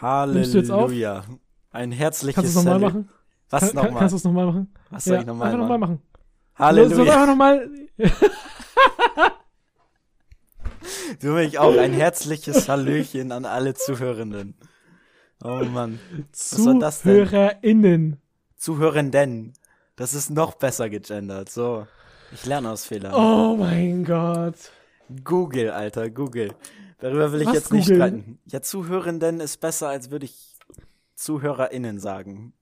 [0.00, 1.24] Halleluja.
[1.70, 3.08] Ein herzliches Kannst du es nochmal machen?
[3.50, 3.94] Was nochmal?
[3.94, 4.74] kannst du es nochmal machen?
[4.90, 5.60] Was soll Ja, ich nochmal machen?
[5.60, 6.02] nochmal machen.
[6.56, 6.96] Halleluja.
[6.96, 7.70] Soll einfach nochmal.
[11.20, 14.54] Du mich auch ein herzliches Hallöchen an alle Zuhörenden.
[15.42, 15.98] Oh Mann.
[16.32, 17.26] war das denn?
[17.26, 18.20] ZuhörerInnen.
[18.56, 19.52] Zuhörenden.
[19.96, 21.48] Das ist noch besser gegendert.
[21.48, 21.86] So.
[22.32, 23.14] Ich lerne aus Fehlern.
[23.14, 24.56] Oh mein Gott.
[25.24, 26.52] Google, Alter, Google.
[26.98, 28.00] Darüber will ich Was jetzt nicht googeln?
[28.00, 28.38] streiten.
[28.46, 30.56] Ja, Zuhörenden ist besser, als würde ich
[31.14, 32.52] ZuhörerInnen sagen.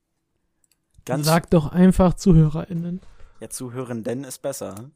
[1.04, 3.00] Ganz Sag doch einfach ZuhörerInnen.
[3.40, 4.90] Ja, Zuhörenden ist besser.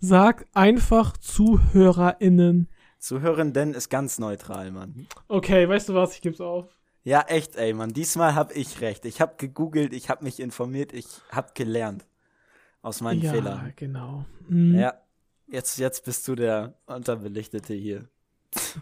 [0.00, 2.68] Sag einfach ZuhörerInnen.
[2.98, 5.06] Zuhörenden ist ganz neutral, Mann.
[5.28, 6.14] Okay, weißt du was?
[6.14, 6.68] Ich geb's auf.
[7.04, 7.92] Ja, echt, ey, Mann.
[7.92, 9.04] Diesmal hab ich recht.
[9.04, 12.06] Ich hab gegoogelt, ich hab mich informiert, ich hab gelernt.
[12.82, 13.72] Aus meinen ja, Fehlern.
[13.76, 14.24] genau.
[14.48, 14.78] Mhm.
[14.78, 14.94] Ja.
[15.46, 18.08] Jetzt, jetzt bist du der Unterbelichtete hier.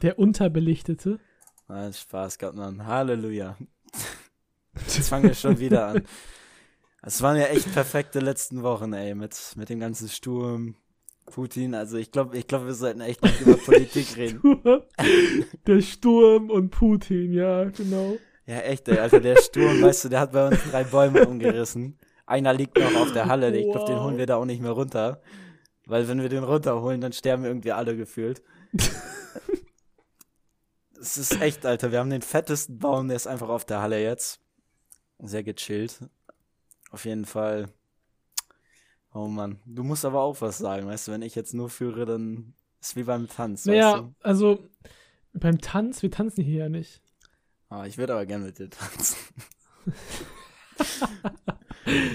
[0.02, 1.18] Der Unterbelichtete.
[1.68, 2.86] Ah, Spaß gehabt, Mann.
[2.86, 3.56] Halleluja.
[4.74, 6.02] Jetzt fangen wir schon wieder an.
[7.02, 10.74] Es waren ja echt perfekte letzten Wochen, ey, mit, mit dem ganzen Sturm,
[11.26, 11.74] Putin.
[11.74, 14.62] Also ich glaube, ich glaube, wir sollten echt nicht über Politik reden.
[15.66, 18.16] Der Sturm und Putin, ja, genau.
[18.46, 18.98] Ja, echt, ey.
[18.98, 21.98] Also der Sturm, weißt du, der hat bei uns drei Bäume umgerissen.
[22.26, 23.56] Einer liegt noch auf der Halle.
[23.56, 25.20] Ich glaube, den holen wir da auch nicht mehr runter.
[25.86, 28.42] Weil wenn wir den runterholen, dann sterben irgendwie alle gefühlt.
[31.18, 31.92] Es ist echt, Alter.
[31.92, 34.38] Wir haben den fettesten Baum, der ist einfach auf der Halle jetzt.
[35.18, 36.00] Sehr gechillt.
[36.90, 37.72] Auf jeden Fall.
[39.14, 39.60] Oh Mann.
[39.64, 42.96] Du musst aber auch was sagen, weißt du, wenn ich jetzt nur führe, dann ist
[42.96, 44.14] wie beim Tanz, Naja, weißt du?
[44.20, 44.68] also
[45.32, 47.00] beim Tanz, wir tanzen hier ja nicht.
[47.70, 49.16] Ah, ich würde aber gerne mit dir tanzen.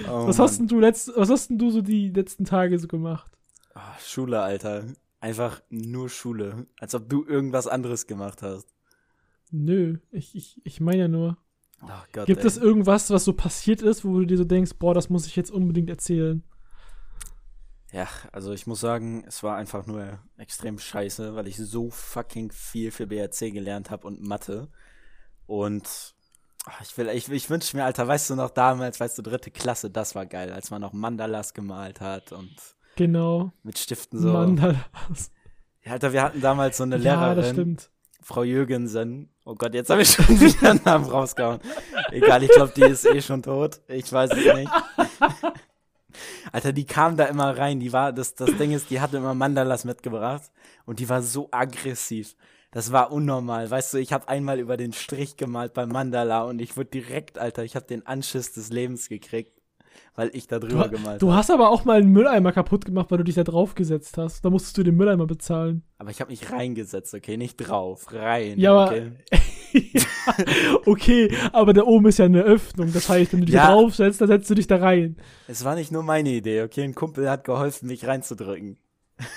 [0.07, 2.87] oh was hast denn du letzt, was hast denn du so die letzten Tage so
[2.87, 3.31] gemacht?
[3.73, 4.85] Ah, Schule, Alter.
[5.19, 6.67] Einfach nur Schule.
[6.79, 8.67] Als ob du irgendwas anderes gemacht hast.
[9.51, 11.37] Nö, ich, ich, ich meine ja nur.
[11.83, 12.47] Oh Gott, Gibt ey.
[12.47, 15.35] es irgendwas, was so passiert ist, wo du dir so denkst, boah, das muss ich
[15.35, 16.43] jetzt unbedingt erzählen?
[17.91, 22.51] Ja, also ich muss sagen, es war einfach nur extrem scheiße, weil ich so fucking
[22.51, 24.69] viel für BRC gelernt habe und Mathe.
[25.45, 26.13] Und
[26.65, 29.51] ach, ich will, ich, ich wünsche mir, Alter, weißt du noch damals, weißt du, dritte
[29.51, 32.55] Klasse, das war geil, als man noch Mandalas gemalt hat und
[32.95, 33.51] Genau.
[33.63, 34.31] mit Stiften so.
[34.31, 35.31] Mandalas.
[35.83, 37.91] Ja, Alter, wir hatten damals so eine Ja, das Lehrerin, stimmt.
[38.21, 39.29] Frau Jürgensen.
[39.45, 41.59] Oh Gott, jetzt habe ich schon wieder einen Namen rausgehauen.
[42.11, 43.81] Egal, ich glaube, die ist eh schon tot.
[43.87, 44.71] Ich weiß es nicht.
[46.51, 47.79] Alter, die kam da immer rein.
[47.79, 50.51] Die war, das, das Ding ist, die hatte immer Mandalas mitgebracht
[50.85, 52.35] und die war so aggressiv.
[52.71, 53.69] Das war unnormal.
[53.69, 57.37] Weißt du, ich habe einmal über den Strich gemalt beim Mandala und ich wurde direkt,
[57.37, 59.60] Alter, ich habe den Anschiss des Lebens gekriegt,
[60.15, 61.37] weil ich da drüber Du, gemalt du habe.
[61.37, 64.43] hast aber auch mal einen Mülleimer kaputt gemacht, weil du dich da draufgesetzt hast.
[64.45, 65.83] Da musstest du den Mülleimer bezahlen.
[65.97, 68.59] Aber ich habe mich reingesetzt, okay, nicht drauf, rein.
[68.59, 69.11] Ja, aber- okay.
[70.85, 72.91] okay, aber da oben ist ja eine Öffnung.
[72.93, 73.67] Das heißt, wenn du dich Ja.
[73.67, 75.17] da draufsetzt, dann setzt du dich da rein.
[75.47, 76.83] Es war nicht nur meine Idee, okay?
[76.83, 78.77] Ein Kumpel hat geholfen, mich reinzudrücken.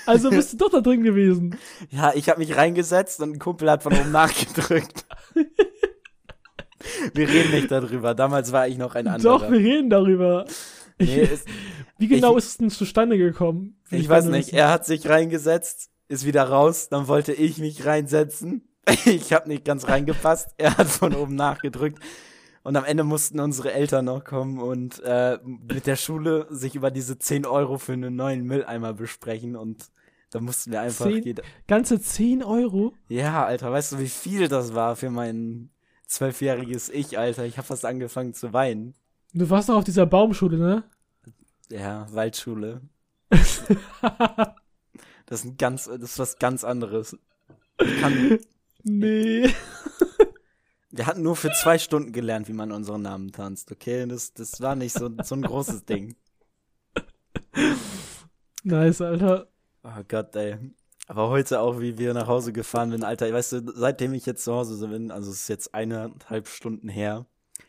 [0.05, 1.57] Also bist du doch da drin gewesen.
[1.89, 5.05] Ja, ich habe mich reingesetzt und ein Kumpel hat von oben nachgedrückt.
[7.13, 8.13] Wir reden nicht darüber.
[8.15, 9.39] Damals war ich noch ein anderer.
[9.39, 10.45] Doch, wir reden darüber.
[10.99, 11.45] nee, es,
[11.97, 13.77] Wie genau ich- ist es denn zustande gekommen?
[13.89, 14.47] Will ich weiß nicht.
[14.47, 14.55] wissen.
[14.57, 16.89] Er hat sich reingesetzt, ist wieder raus.
[16.89, 18.67] Dann wollte ich mich reinsetzen.
[19.05, 20.49] Ich habe nicht ganz reingepasst.
[20.57, 21.99] Er hat von oben nachgedrückt.
[22.63, 26.89] Und am Ende mussten unsere Eltern noch kommen und äh, mit der Schule sich über
[26.91, 29.55] diese 10 Euro für einen neuen Mülleimer besprechen.
[29.55, 29.85] Und
[30.31, 31.35] da mussten wir einfach Zehn?
[31.67, 32.93] Ganze 10 Euro?
[33.07, 35.69] Ja, Alter, weißt du, wie viel das war für mein
[36.07, 37.45] zwölfjähriges Ich, Alter?
[37.45, 38.93] Ich habe fast angefangen zu weinen.
[39.33, 40.83] Du warst doch auf dieser Baumschule, ne?
[41.69, 42.81] Ja, Waldschule.
[45.27, 47.17] Das ist ein ganz, das ist was ganz anderes.
[47.81, 48.37] Ich kann,
[48.83, 49.49] Nee.
[50.91, 54.05] wir hatten nur für zwei Stunden gelernt, wie man unseren Namen tanzt, okay?
[54.05, 56.15] Das, das war nicht so, so ein großes Ding.
[58.63, 59.47] Nice, Alter.
[59.83, 60.57] Oh Gott, ey.
[61.07, 64.43] Aber heute auch, wie wir nach Hause gefahren sind, Alter, weißt du, seitdem ich jetzt
[64.43, 67.25] zu Hause bin, also es ist jetzt eineinhalb Stunden her,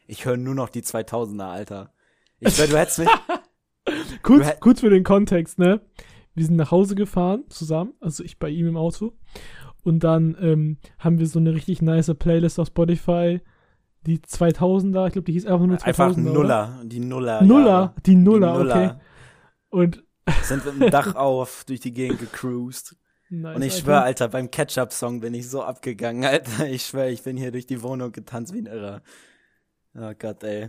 [0.06, 1.92] ich höre nur noch die 2000er, Alter.
[2.40, 3.08] Ich schwör, du hättest mich,
[4.22, 5.80] Kurz, hätt- kurz für den Kontext, ne?
[6.34, 9.12] Wir sind nach Hause gefahren, zusammen, also ich bei ihm im Auto.
[9.84, 13.40] Und dann ähm, haben wir so eine richtig nice Playlist auf Spotify.
[14.06, 15.84] Die 2000er, ich glaube, die hieß einfach nur 2000er.
[15.86, 16.16] einfach?
[16.16, 17.42] Nuller, die Nuller.
[17.42, 17.94] Nuller, Jahre.
[18.04, 18.90] die Nuller, Die okay.
[19.70, 20.04] Und
[20.42, 22.96] Sind mit dem Dach auf durch die Gegend gecruised.
[23.30, 23.84] Nice, Und ich Alter.
[23.84, 26.66] schwör, Alter, beim Ketchup-Song bin ich so abgegangen, Alter.
[26.66, 29.02] Ich schwör, ich bin hier durch die Wohnung getanzt wie ein Irrer.
[29.94, 30.68] Oh Gott, ey.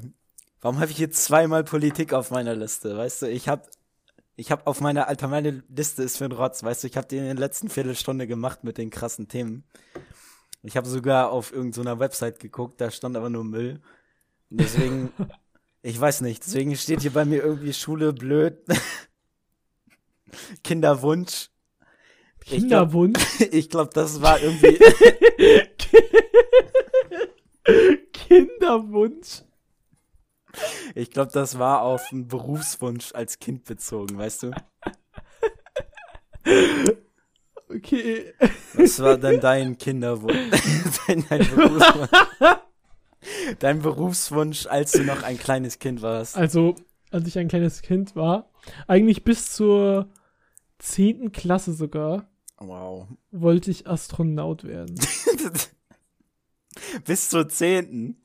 [0.62, 2.98] Warum habe ich hier zweimal Politik auf meiner Liste?
[2.98, 3.70] Weißt du, ich hab,
[4.36, 7.10] ich hab auf meiner, Alter, meine Liste ist für den Rotz, weißt du, ich hab
[7.10, 9.64] die in der letzten Viertelstunde gemacht mit den krassen Themen.
[10.64, 13.82] Ich habe sogar auf irgendeiner Website geguckt, da stand aber nur Müll.
[14.50, 15.12] Und deswegen,
[15.82, 18.58] ich weiß nicht, deswegen steht hier bei mir irgendwie Schule blöd.
[20.64, 21.50] Kinderwunsch.
[22.48, 23.20] Kinderwunsch?
[23.52, 24.80] Ich glaube, glaub, das war irgendwie.
[28.14, 29.44] Kinderwunsch?
[30.96, 34.52] Ich glaube, das war auf einen Berufswunsch als Kind bezogen, weißt du?
[37.70, 38.34] Okay.
[38.74, 40.36] Was war denn dein Kinderwunsch?
[41.08, 42.10] dein, dein, Berufswunsch?
[43.60, 46.38] dein Berufswunsch, als du noch ein kleines Kind warst?
[46.38, 46.76] Also,
[47.12, 48.50] als ich ein kleines Kind war,
[48.88, 50.10] eigentlich bis zur
[50.80, 52.30] zehnten Klasse sogar.
[52.58, 53.08] Wow.
[53.32, 54.96] Wollte ich Astronaut werden.
[57.06, 58.18] bis zur zehnten?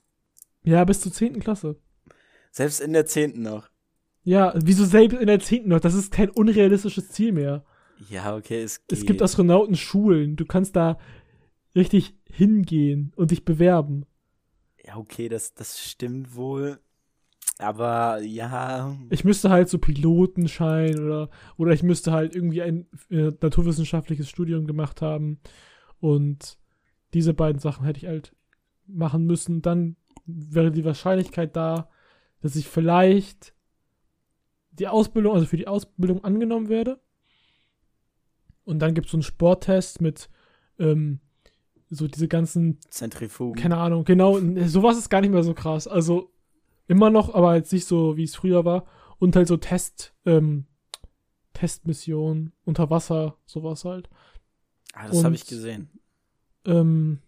[0.63, 1.81] Ja, bis zur zehnten Klasse.
[2.51, 3.71] Selbst in der zehnten noch.
[4.25, 5.81] Ja, wieso selbst in der zehnten noch?
[5.81, 7.65] Das ist kein unrealistisches Ziel mehr.
[8.09, 8.99] Ja, okay, es geht.
[8.99, 10.37] Es gibt Astronautenschulen.
[10.37, 10.99] Du kannst da
[11.75, 14.07] richtig hingehen und dich bewerben.
[14.85, 16.81] Ja, okay, das, das stimmt wohl.
[17.59, 18.97] Aber ja.
[19.11, 24.67] Ich müsste halt so Pilotenschein oder, oder ich müsste halt irgendwie ein äh, naturwissenschaftliches Studium
[24.67, 25.39] gemacht haben.
[26.01, 26.59] Und
[27.15, 28.35] diese beiden Sachen hätte ich halt
[28.87, 29.63] machen müssen.
[29.63, 29.97] Dann
[30.27, 31.89] wäre die Wahrscheinlichkeit da,
[32.41, 33.55] dass ich vielleicht
[34.73, 37.01] die Ausbildung, also für die Ausbildung angenommen werde.
[38.65, 40.31] Und dann gibt es so einen Sporttest mit
[40.79, 41.21] ähm,
[41.91, 43.61] so diese ganzen Zentrifugen.
[43.61, 44.39] Keine Ahnung, genau.
[44.67, 45.87] Sowas ist gar nicht mehr so krass.
[45.87, 46.32] Also
[46.93, 48.87] immer noch, aber jetzt nicht so, wie es früher war.
[49.19, 50.67] Und halt so Test, ähm,
[51.53, 54.09] Testmissionen unter Wasser, sowas halt.
[54.95, 55.91] Ah, das habe ich gesehen.
[56.65, 57.21] Ähm,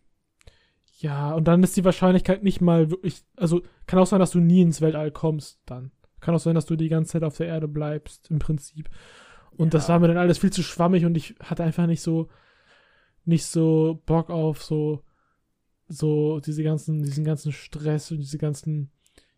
[0.98, 4.40] ja, und dann ist die Wahrscheinlichkeit nicht mal wirklich, also kann auch sein, dass du
[4.40, 5.90] nie ins Weltall kommst dann.
[6.20, 8.88] Kann auch sein, dass du die ganze Zeit auf der Erde bleibst, im Prinzip.
[9.50, 9.78] Und ja.
[9.78, 12.28] das war mir dann alles viel zu schwammig und ich hatte einfach nicht so,
[13.24, 15.02] nicht so Bock auf so,
[15.88, 18.90] so diese ganzen, diesen ganzen Stress und diese ganzen,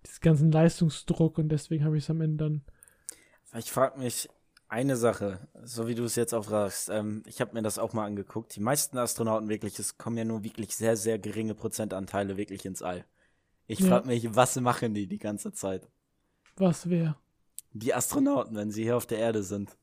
[0.07, 2.63] diesen ganzen Leistungsdruck und deswegen habe ich es am Ende dann.
[3.59, 4.29] Ich frage mich
[4.69, 6.89] eine Sache, so wie du es jetzt auch fragst.
[6.89, 8.55] Ähm, ich habe mir das auch mal angeguckt.
[8.57, 12.83] Die meisten Astronauten wirklich, es kommen ja nur wirklich sehr, sehr geringe Prozentanteile wirklich ins
[12.83, 13.05] All.
[13.67, 13.87] Ich ja.
[13.87, 15.89] frage mich, was machen die die ganze Zeit?
[16.57, 17.17] Was wer?
[17.73, 19.77] Die Astronauten, wenn sie hier auf der Erde sind.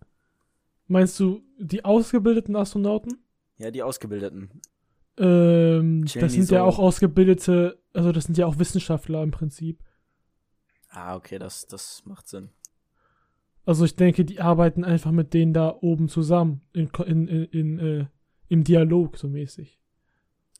[0.87, 3.23] Meinst du die ausgebildeten Astronauten?
[3.57, 4.61] Ja, die ausgebildeten.
[5.17, 6.55] Ähm, das sind so.
[6.55, 9.83] ja auch ausgebildete, also das sind ja auch Wissenschaftler im Prinzip.
[10.93, 12.49] Ah, okay, das, das macht Sinn.
[13.65, 17.79] Also ich denke, die arbeiten einfach mit denen da oben zusammen, in, in, in, in
[17.79, 18.05] äh,
[18.49, 19.79] im Dialog so mäßig.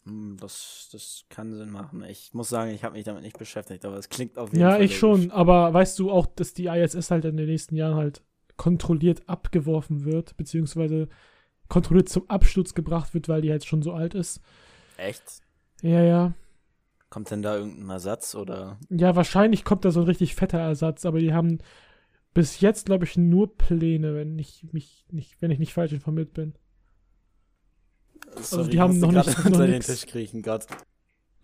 [0.05, 2.03] Hm, das, das kann Sinn machen.
[2.03, 4.71] Ich muss sagen, ich habe mich damit nicht beschäftigt, aber es klingt auf jeden ja,
[4.71, 4.79] Fall.
[4.79, 7.95] Ja, ich schon, aber weißt du auch, dass die ISS halt in den nächsten Jahren
[7.95, 8.23] halt
[8.57, 11.07] kontrolliert abgeworfen wird, beziehungsweise
[11.69, 14.41] kontrolliert zum Absturz gebracht wird, weil die jetzt schon so alt ist.
[14.97, 15.23] Echt?
[15.81, 16.33] Ja, ja.
[17.13, 18.79] Kommt denn da irgendein Ersatz oder?
[18.89, 21.59] Ja, wahrscheinlich kommt da so ein richtig fetter Ersatz, aber die haben
[22.33, 26.33] bis jetzt, glaube ich, nur Pläne, wenn ich mich nicht, wenn ich nicht falsch informiert
[26.33, 26.55] bin.
[28.41, 30.65] Sorry, also die haben noch nicht unter noch den Tisch kriechen, Gott.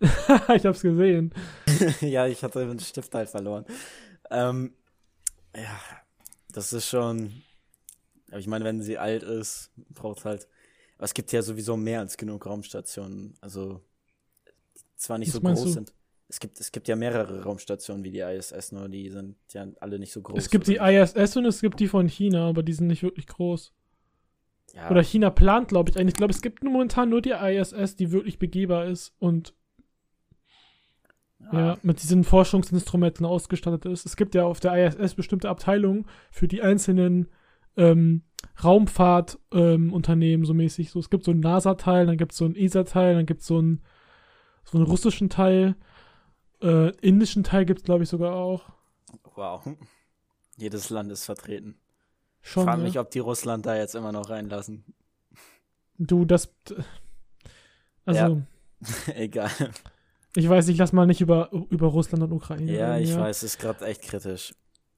[0.00, 1.32] ich hab's gesehen.
[2.00, 3.64] ja, ich hatte den Stift halt verloren.
[4.28, 4.74] Ähm,
[5.54, 5.80] ja,
[6.50, 7.42] das ist schon.
[8.30, 10.48] Aber ich meine, wenn sie alt ist, braucht halt.
[10.96, 13.34] Aber es gibt ja sowieso mehr als genug Raumstationen.
[13.40, 13.84] Also
[15.00, 15.68] zwar nicht Was so groß du?
[15.70, 15.94] sind.
[16.28, 19.98] Es gibt, es gibt ja mehrere Raumstationen wie die ISS, nur die sind ja alle
[19.98, 20.38] nicht so groß.
[20.38, 23.26] Es gibt die ISS und es gibt die von China, aber die sind nicht wirklich
[23.26, 23.72] groß.
[24.74, 24.88] Ja.
[24.90, 26.14] Oder China plant, glaube ich, eigentlich.
[26.14, 29.54] Ich glaube, es gibt momentan nur die ISS, die wirklich begehbar ist und
[31.52, 34.06] ja, mit diesen Forschungsinstrumenten ausgestattet ist.
[34.06, 37.28] Es gibt ja auf der ISS bestimmte Abteilungen für die einzelnen
[37.76, 38.22] ähm,
[38.62, 40.90] Raumfahrtunternehmen ähm, so mäßig.
[40.90, 43.46] So, es gibt so einen NASA-Teil, dann gibt es so einen ESA-Teil, dann gibt es
[43.46, 43.82] so einen,
[44.70, 45.76] so einen russischen Teil.
[46.62, 48.70] Äh, indischen Teil gibt es, glaube ich, sogar auch.
[49.34, 49.62] Wow.
[50.56, 51.76] Jedes Land ist vertreten.
[52.42, 52.86] Schon, ich frage ja.
[52.86, 54.84] mich, ob die Russland da jetzt immer noch reinlassen.
[55.98, 56.54] Du, das.
[58.04, 58.20] Also.
[58.20, 58.42] Ja.
[59.14, 59.50] Egal.
[60.36, 62.72] Ich weiß, ich lass mal nicht über, über Russland und Ukraine.
[62.72, 63.20] Ja, reden, ich ja.
[63.20, 64.54] weiß, es ist gerade echt kritisch.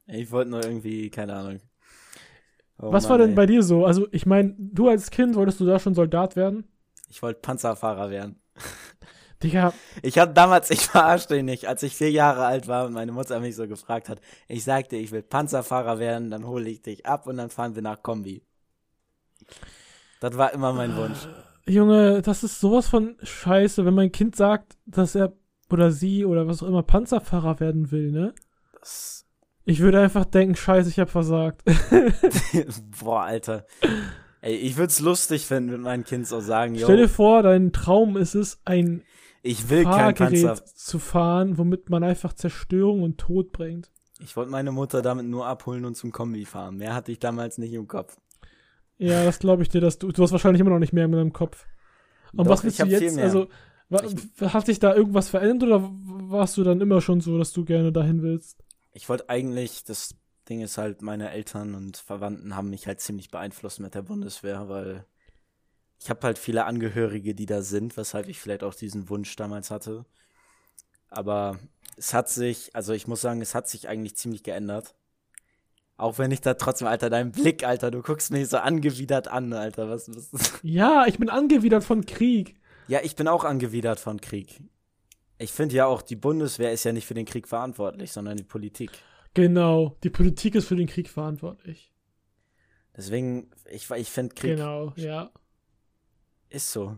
[0.06, 1.60] Ich wollte nur irgendwie, keine Ahnung.
[2.78, 3.34] Oh Was Mann, war denn ey.
[3.36, 3.86] bei dir so?
[3.86, 6.68] Also, ich meine, du als Kind wolltest du da schon Soldat werden?
[7.08, 8.41] Ich wollte Panzerfahrer werden.
[9.42, 9.72] Digga.
[10.02, 13.12] Ich hatte damals, ich verarschte ihn nicht, als ich vier Jahre alt war und meine
[13.12, 17.06] Mutter mich so gefragt hat, ich sagte, ich will Panzerfahrer werden, dann hole ich dich
[17.06, 18.42] ab und dann fahren wir nach Kombi.
[20.20, 21.28] Das war immer mein Wunsch.
[21.66, 25.32] Junge, das ist sowas von scheiße, wenn mein Kind sagt, dass er
[25.70, 28.34] oder sie oder was auch immer Panzerfahrer werden will, ne?
[29.64, 31.62] Ich würde einfach denken, scheiße, ich hab versagt.
[33.00, 33.64] Boah, Alter.
[34.40, 37.72] Ey, ich würde es lustig finden, mit meinem Kind so sagen, Stell dir vor, dein
[37.72, 39.02] Traum ist es, ein
[39.42, 40.64] ich will kein Panzer.
[40.64, 43.90] zu fahren, womit man einfach Zerstörung und Tod bringt.
[44.20, 46.76] Ich wollte meine Mutter damit nur abholen und zum Kombi fahren.
[46.76, 48.16] Mehr hatte ich damals nicht im Kopf.
[48.98, 51.12] Ja, das glaube ich dir, dass du, du hast wahrscheinlich immer noch nicht mehr in
[51.12, 51.66] deinem Kopf.
[52.32, 53.18] Und Doch, was willst ich du jetzt?
[53.18, 53.48] Also,
[53.88, 57.64] wa- hat sich da irgendwas verändert oder warst du dann immer schon so, dass du
[57.64, 58.62] gerne dahin willst?
[58.92, 60.14] Ich wollte eigentlich, das
[60.48, 64.68] Ding ist halt, meine Eltern und Verwandten haben mich halt ziemlich beeinflusst mit der Bundeswehr,
[64.68, 65.04] weil
[66.02, 69.70] ich habe halt viele Angehörige, die da sind, weshalb ich vielleicht auch diesen Wunsch damals
[69.70, 70.04] hatte.
[71.08, 71.60] Aber
[71.96, 74.96] es hat sich, also ich muss sagen, es hat sich eigentlich ziemlich geändert.
[75.96, 79.52] Auch wenn ich da trotzdem, Alter, dein Blick, Alter, du guckst mich so angewidert an,
[79.52, 82.56] Alter, was, was Ja, ich bin angewidert von Krieg.
[82.88, 84.60] Ja, ich bin auch angewidert von Krieg.
[85.38, 88.42] Ich finde ja auch, die Bundeswehr ist ja nicht für den Krieg verantwortlich, sondern die
[88.42, 88.90] Politik.
[89.34, 91.92] Genau, die Politik ist für den Krieg verantwortlich.
[92.96, 95.30] Deswegen, ich, ich finde Krieg Genau, ja.
[96.52, 96.96] Ist so.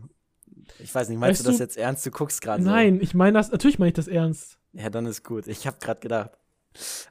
[0.79, 2.05] Ich weiß nicht, meinst Weißt du das jetzt ernst?
[2.05, 4.57] Du guckst gerade Nein, ich meine das, natürlich meine ich das ernst.
[4.73, 4.79] so.
[4.79, 5.47] Ja, dann ist gut.
[5.47, 6.31] Ich habe gerade gedacht.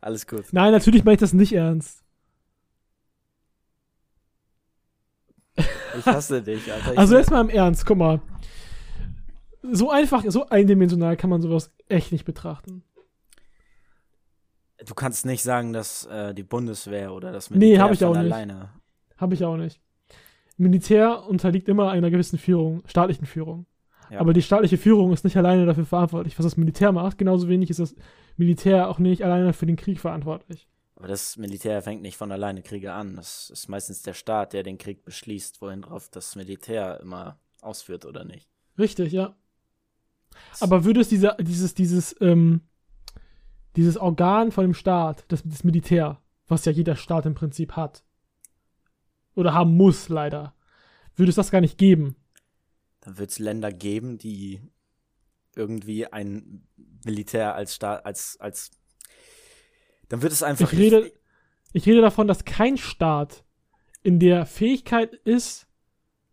[0.01, 0.47] Alles gut.
[0.53, 2.03] Nein, natürlich meine ich das nicht ernst.
[5.57, 6.99] Ich hasse dich, Alter.
[6.99, 8.21] Also jetzt mal im Ernst, guck mal.
[9.63, 12.83] So einfach, so eindimensional kann man sowas echt nicht betrachten.
[14.85, 18.11] du kannst nicht sagen, dass äh, die Bundeswehr oder das Nee, Militär hab ich auch
[18.11, 18.19] nicht.
[18.33, 18.71] alleine.
[19.17, 19.81] Habe ich auch nicht.
[20.57, 23.67] Militär unterliegt immer einer gewissen Führung, staatlichen Führung.
[24.11, 24.21] Ja.
[24.21, 27.19] Aber die staatliche Führung ist nicht alleine dafür verantwortlich, was das Militär macht.
[27.19, 27.95] Genauso wenig ist das
[28.37, 30.69] Militär auch nicht alleine für den Krieg verantwortlich.
[30.97, 33.17] Aber das Militär fängt nicht von alleine Kriege an.
[33.17, 38.05] Das ist meistens der Staat, der den Krieg beschließt, wohin drauf das Militär immer ausführt
[38.05, 38.49] oder nicht.
[38.79, 39.35] Richtig, ja.
[40.61, 42.63] Aber würde es diese, dieses, dieses, ähm,
[43.77, 48.05] dieses Organ von dem Staat, das, das Militär, was ja jeder Staat im Prinzip hat,
[49.35, 50.55] oder haben muss, leider,
[51.17, 52.17] würde es das gar nicht geben.
[53.01, 54.61] Dann wird es Länder geben, die
[55.57, 56.67] irgendwie ein
[57.05, 58.71] Militär als Staat, als, als.
[60.09, 60.73] Dann wird es einfach.
[60.73, 61.13] Ich rede,
[61.73, 63.45] ich rede davon, dass kein Staat
[64.03, 65.67] in der Fähigkeit ist,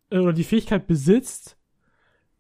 [0.10, 1.58] äh, oder die Fähigkeit besitzt,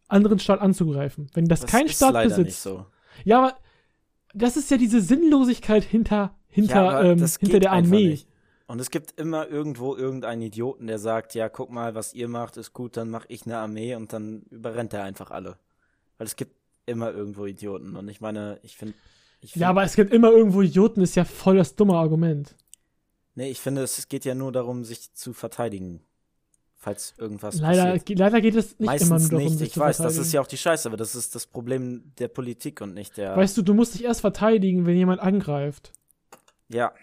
[0.07, 1.27] anderen Staat anzugreifen.
[1.33, 2.45] Wenn das, kein ist Staat leider besitzt.
[2.45, 2.85] nicht so.
[3.23, 3.57] Ja, aber
[4.33, 8.09] das ist ja diese Sinnlosigkeit hinter, hinter, Ja, ähm, das hinter der Armee.
[8.09, 8.27] nicht.
[8.71, 12.55] Und es gibt immer irgendwo irgendeinen Idioten, der sagt, ja, guck mal, was ihr macht,
[12.55, 15.57] ist gut, dann mache ich eine Armee und dann überrennt er einfach alle.
[16.17, 17.97] Weil es gibt immer irgendwo Idioten.
[17.97, 18.95] Und ich meine, ich finde.
[19.41, 22.55] Find, Ja, aber es gibt immer irgendwo Idioten, ist ja voll das dumme Argument.
[23.35, 26.05] Nee, ich finde, es geht ja nur darum, sich zu verteidigen.
[26.77, 28.19] Falls irgendwas Leider, passiert.
[28.19, 29.57] leider geht es nicht Meistens immer nur darum, nicht.
[29.57, 32.13] sich Ich zu weiß, das ist ja auch die Scheiße, aber das ist das Problem
[32.19, 33.35] der Politik und nicht der.
[33.35, 35.91] Weißt du, du musst dich erst verteidigen, wenn jemand angreift.
[36.69, 36.93] Ja.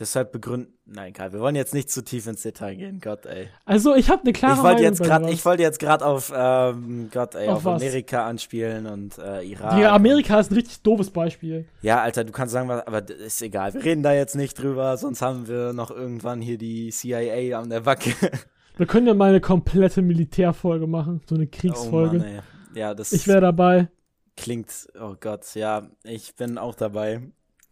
[0.00, 0.72] Deshalb begründen.
[0.86, 1.34] Nein, egal.
[1.34, 3.00] Wir wollen jetzt nicht zu tief ins Detail gehen.
[3.02, 3.48] Gott, ey.
[3.66, 5.30] Also, ich habe eine klare Ich wollte Meinung jetzt sowas.
[5.30, 7.76] ich wollte jetzt gerade auf ähm, Gott, ey, Auf auf?
[7.76, 9.76] Amerika anspielen und äh, Irak.
[9.76, 11.66] Digga, Amerika ist ein richtig doofes Beispiel.
[11.82, 13.74] Ja, Alter, du kannst sagen, aber ist egal.
[13.74, 17.68] Wir reden da jetzt nicht drüber, sonst haben wir noch irgendwann hier die CIA an
[17.68, 18.14] der Backe.
[18.78, 22.16] Wir können ja mal eine komplette Militärfolge machen, so eine Kriegsfolge.
[22.16, 22.40] Oh Mann, ey.
[22.80, 23.90] Ja, das ich wäre dabei.
[24.38, 27.20] klingt, oh Gott, ja, ich bin auch dabei.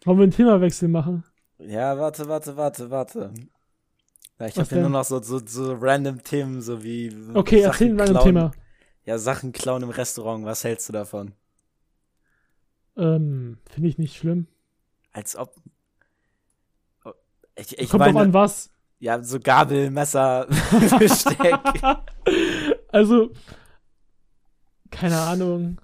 [0.05, 1.25] Wollen wir einen Themawechsel machen?
[1.59, 3.33] Ja, warte, warte, warte, warte.
[4.39, 7.89] Ja, ich habe hier nur noch so, so, so random Themen, so wie Okay, Sachen
[7.89, 8.25] erzähl ein klauen.
[8.25, 8.53] Thema.
[9.05, 11.35] Ja, Sachen klauen im Restaurant, was hältst du davon?
[12.97, 14.47] Ähm, finde ich nicht schlimm.
[15.13, 15.55] Als ob.
[17.57, 18.71] Ich, ich Kommt meine, drauf an, was.
[19.01, 20.47] ja, so Gabel, Messer,
[20.99, 21.59] Besteck.
[22.93, 23.31] also,
[24.91, 25.81] keine Ahnung.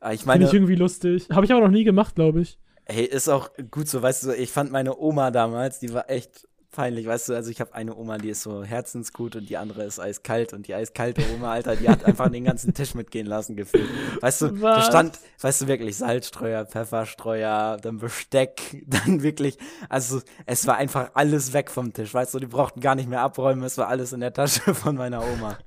[0.00, 1.28] Ah, Ich Finde meine, ich irgendwie lustig.
[1.30, 2.58] Habe ich aber noch nie gemacht, glaube ich.
[2.86, 6.46] Hey, ist auch gut so, weißt du, ich fand meine Oma damals, die war echt
[6.74, 9.84] peinlich, weißt du, also ich habe eine Oma, die ist so herzensgut und die andere
[9.84, 13.56] ist eiskalt und die eiskalte Oma, Alter, die hat einfach den ganzen Tisch mitgehen lassen
[13.56, 13.88] gefühlt.
[14.20, 14.86] Weißt du, da Was?
[14.86, 19.56] stand, weißt du, wirklich Salzstreuer, Pfefferstreuer, dann Besteck, dann wirklich,
[19.88, 23.20] also es war einfach alles weg vom Tisch, weißt du, die brauchten gar nicht mehr
[23.20, 25.58] abräumen, es war alles in der Tasche von meiner Oma.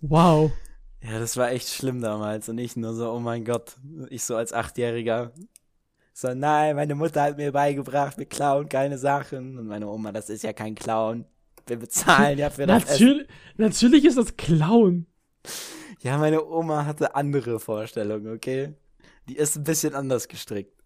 [0.00, 0.50] Wow.
[1.08, 3.76] Ja, das war echt schlimm damals und ich nur so, oh mein Gott,
[4.10, 5.32] ich so als Achtjähriger.
[6.12, 9.56] So, nein, meine Mutter hat mir beigebracht, wir klauen keine Sachen.
[9.56, 11.24] Und meine Oma, das ist ja kein Clown.
[11.66, 12.92] Wir bezahlen ja für das Essen.
[12.92, 15.06] Natürlich, natürlich ist das Clown.
[16.00, 18.74] Ja, meine Oma hatte andere Vorstellungen, okay?
[19.28, 20.84] Die ist ein bisschen anders gestrickt.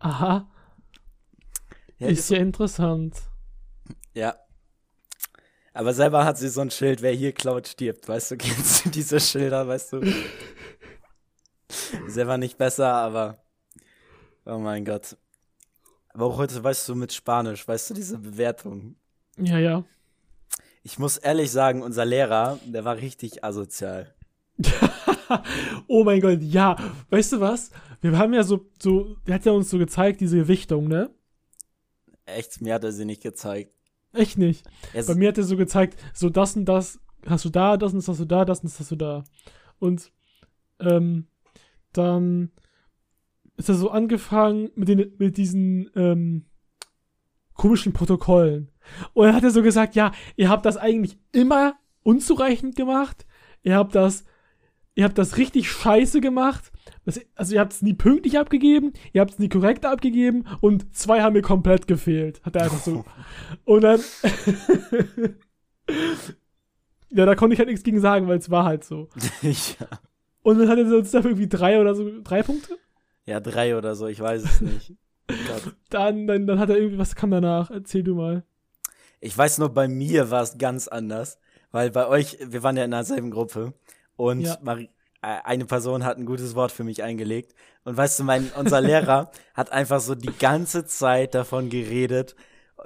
[0.00, 0.50] Aha.
[1.98, 3.16] Ja, ist ist, ja interessant.
[4.14, 4.34] ja.
[5.78, 8.08] Aber selber hat sie so ein Schild, wer hier klaut, stirbt.
[8.08, 10.02] Weißt du, kennst du diese Schilder, weißt du?
[12.08, 13.38] selber nicht besser, aber
[14.44, 15.16] oh mein Gott.
[16.08, 18.96] Aber auch heute, weißt du, mit Spanisch, weißt du, diese Bewertung.
[19.36, 19.84] Ja, ja.
[20.82, 24.12] Ich muss ehrlich sagen, unser Lehrer, der war richtig asozial.
[25.86, 26.76] oh mein Gott, ja.
[27.10, 27.70] Weißt du was?
[28.00, 31.14] Wir haben ja so, so, der hat ja uns so gezeigt, diese Gewichtung, ne?
[32.26, 33.77] Echt, mir hat er sie nicht gezeigt.
[34.12, 34.66] Echt nicht.
[34.92, 37.92] Er Bei mir hat er so gezeigt, so das und das hast du da, das
[37.92, 39.24] und das hast du da, das und das hast du da.
[39.78, 40.12] Und
[40.80, 41.26] ähm,
[41.92, 42.50] dann
[43.56, 46.46] ist er so angefangen mit, den, mit diesen ähm,
[47.54, 48.70] komischen Protokollen.
[49.12, 53.26] Und dann hat er so gesagt, ja, ihr habt das eigentlich immer unzureichend gemacht.
[53.62, 54.24] Ihr habt das,
[54.94, 56.72] ihr habt das richtig scheiße gemacht.
[57.08, 60.94] Das, also ihr habt es nie pünktlich abgegeben, ihr habt es nie korrekt abgegeben und
[60.94, 62.42] zwei haben mir komplett gefehlt.
[62.42, 63.02] Hat er einfach so.
[63.64, 63.98] und dann.
[67.08, 69.08] ja, da konnte ich halt nichts gegen sagen, weil es war halt so.
[69.40, 69.86] ja.
[70.42, 72.76] Und dann hat er uns dafür irgendwie drei oder so, drei Punkte?
[73.24, 74.94] ja, drei oder so, ich weiß es nicht.
[75.88, 77.70] Dann, dann, dann hat er irgendwie, was kam danach?
[77.70, 78.44] Erzähl du mal.
[79.18, 81.38] Ich weiß nur, bei mir war es ganz anders,
[81.70, 83.72] weil bei euch, wir waren ja in derselben Gruppe
[84.16, 84.58] und Ja.
[84.60, 84.88] Mari äh,
[85.20, 89.30] eine Person hat ein gutes Wort für mich eingelegt und weißt du, mein unser Lehrer
[89.54, 92.36] hat einfach so die ganze Zeit davon geredet.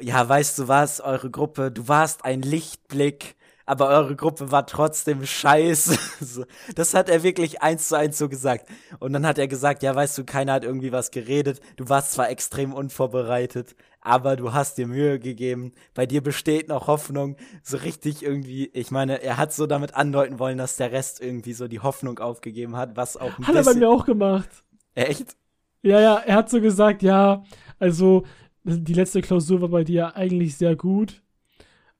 [0.00, 3.36] Ja, weißt du was, eure Gruppe, du warst ein Lichtblick,
[3.66, 5.98] aber eure Gruppe war trotzdem scheiße.
[6.74, 8.68] Das hat er wirklich eins zu eins so gesagt.
[9.00, 11.60] Und dann hat er gesagt, ja, weißt du, keiner hat irgendwie was geredet.
[11.76, 15.72] Du warst zwar extrem unvorbereitet, aber du hast dir Mühe gegeben.
[15.94, 17.36] Bei dir besteht noch Hoffnung.
[17.62, 21.52] So richtig irgendwie, ich meine, er hat so damit andeuten wollen, dass der Rest irgendwie
[21.52, 24.48] so die Hoffnung aufgegeben hat, was auch ein Hat er bei mir auch gemacht.
[24.94, 25.36] Echt?
[25.82, 27.44] Ja, ja, er hat so gesagt, ja,
[27.78, 28.24] also
[28.64, 31.22] die letzte Klausur war bei dir eigentlich sehr gut.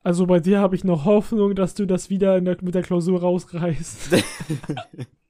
[0.03, 3.21] Also bei dir habe ich noch Hoffnung, dass du das wieder der, mit der Klausur
[3.21, 4.11] rausreißt.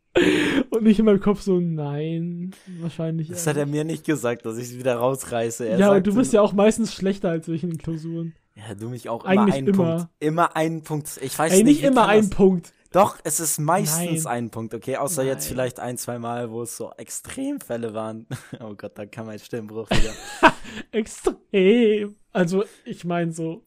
[0.71, 3.29] Und nicht in meinem Kopf so, nein, wahrscheinlich.
[3.29, 5.67] Das eher hat er mir nicht gesagt, dass ich es wieder rausreiße.
[5.67, 8.35] Er ja, und du bist ja auch meistens schlechter als ich in den Klausuren.
[8.55, 9.97] Ja, du mich auch immer Eigentlich einen immer.
[9.97, 10.09] Punkt.
[10.21, 11.19] Immer einen Punkt.
[11.23, 11.81] Ich weiß Ey, nicht.
[11.81, 12.73] nicht immer kann ein das- Punkt.
[12.93, 14.45] Doch, es ist meistens Nein.
[14.45, 14.99] ein Punkt, okay?
[14.99, 15.49] Außer jetzt Nein.
[15.55, 18.27] vielleicht ein, zwei Mal, wo es so Extremfälle waren.
[18.61, 20.13] Oh Gott, da kam mein Stimmbruch wieder.
[20.93, 22.17] Extrem.
[22.33, 23.65] Also, ich meine so.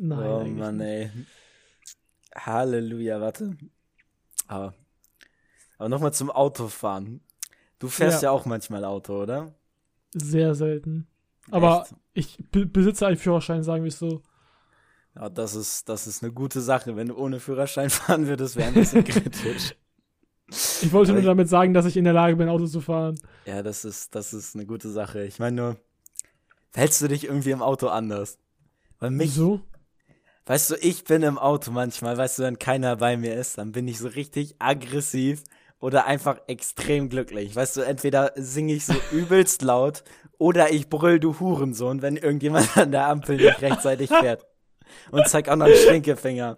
[0.00, 0.18] Nein.
[0.26, 0.86] oh eigentlich Mann, nicht.
[0.86, 1.10] ey.
[2.34, 3.58] Halleluja, warte.
[4.46, 4.72] Aber,
[5.82, 7.20] aber nochmal zum Autofahren.
[7.80, 8.28] Du fährst ja.
[8.28, 8.30] Ja.
[8.30, 9.52] auch manchmal Auto, oder?
[10.14, 11.08] Sehr selten.
[11.50, 11.94] Aber Echt?
[12.38, 14.22] ich be besitze einen Führerschein, sagen wir es so.
[15.16, 16.94] Ja, das ist, das ist eine gute Sache.
[16.94, 19.74] Wenn du ohne Führerschein fahren würdest, wäre ein bisschen kritisch.
[20.82, 23.18] Ich wollte Aber nur damit sagen, dass ich in der Lage bin, Auto zu fahren.
[23.44, 25.24] Ja, das ist, das ist eine gute Sache.
[25.24, 25.76] Ich meine nur,
[26.70, 28.38] verhältst du dich irgendwie im Auto anders?
[29.00, 29.62] Weil mich, Wieso?
[30.46, 33.72] weißt du, ich bin im Auto manchmal, weißt du, wenn keiner bei mir ist, dann
[33.72, 35.42] bin ich so richtig aggressiv
[35.82, 37.54] oder einfach extrem glücklich.
[37.54, 40.04] Weißt du, entweder singe ich so übelst laut
[40.38, 44.46] oder ich brüll du Hurensohn, wenn irgendjemand an der Ampel nicht rechtzeitig fährt.
[45.10, 46.56] Und zeig auch noch einen Stinkefinger.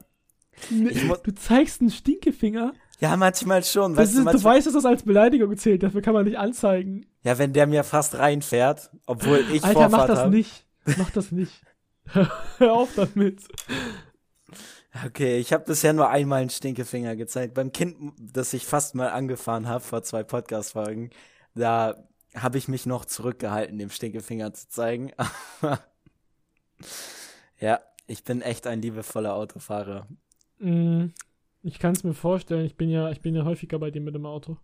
[0.70, 2.74] Du zeigst einen Stinkefinger?
[3.00, 3.96] Ja, manchmal schon.
[3.96, 6.38] Weißt ist, du, du manchmal, weißt, dass das als Beleidigung zählt, dafür kann man nicht
[6.38, 7.06] anzeigen.
[7.22, 10.30] ja, wenn der mir fast reinfährt, obwohl ich Alter, mach Vorfahrt das hab.
[10.30, 10.66] nicht.
[10.98, 11.62] Mach das nicht.
[12.58, 13.40] Hör auf damit.
[15.07, 17.54] Okay, ich habe bisher nur einmal einen Stinkefinger gezeigt.
[17.54, 21.11] Beim Kind, das ich fast mal angefahren habe vor zwei Podcast-Folgen,
[21.54, 25.12] da habe ich mich noch zurückgehalten, dem Stinkefinger zu zeigen.
[27.61, 30.09] Ja, ich bin echt ein liebevoller Autofahrer.
[30.59, 31.07] Mm,
[31.62, 34.14] Ich kann es mir vorstellen, ich bin ja, ich bin ja häufiger bei dir mit
[34.14, 34.59] dem Auto.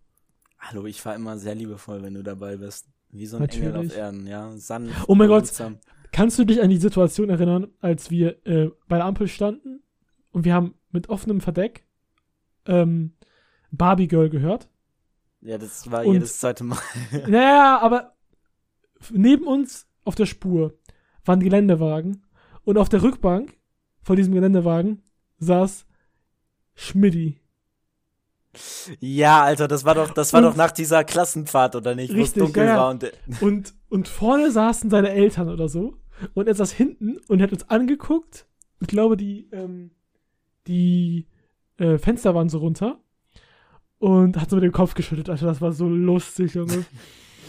[0.59, 2.87] Hallo, ich fahre immer sehr liebevoll, wenn du dabei bist.
[3.09, 3.97] Wie so ein Engel auf Natürlich.
[3.97, 4.55] Erden, ja.
[4.57, 5.51] Sanft, Oh mein Gott.
[6.11, 9.81] Kannst du dich an die Situation erinnern, als wir äh, bei der Ampel standen
[10.31, 11.85] und wir haben mit offenem Verdeck
[12.65, 13.13] ähm,
[13.71, 14.67] Barbie Girl gehört?
[15.41, 16.77] Ja, das war Und- jedes zweite Mal.
[17.27, 18.15] Naja, aber
[19.11, 20.77] neben uns auf der Spur
[21.25, 22.25] waren Geländewagen
[22.63, 23.53] und auf der Rückbank
[24.03, 25.01] von diesem Geländewagen
[25.39, 25.85] saß
[26.75, 27.39] Schmidti.
[28.99, 32.09] ja, Alter, das war doch, das war Und- doch nach dieser Klassenfahrt, oder nicht?
[32.11, 32.77] Wo es Richtig, dunkel ja, ja.
[32.77, 35.97] war und Und, und vorne saßen seine Eltern oder so.
[36.33, 38.45] Und er saß hinten und hat uns angeguckt.
[38.79, 39.91] Ich glaube, die, ähm,
[40.67, 41.27] die
[41.77, 42.99] äh, Fenster waren so runter.
[43.97, 45.29] Und hat so mit dem Kopf geschüttelt.
[45.29, 46.85] Alter, das war so lustig, Junge.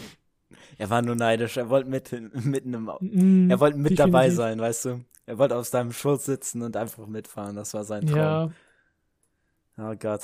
[0.77, 1.57] er war nur neidisch.
[1.57, 2.11] Er wollte mit,
[2.45, 5.05] mitten im, Mm, Er wollte mit dabei sein, weißt du?
[5.25, 7.55] Er wollte auf seinem Schoß sitzen und einfach mitfahren.
[7.55, 8.17] Das war sein Traum.
[8.17, 8.51] Ja,
[9.77, 10.21] Oh Gott.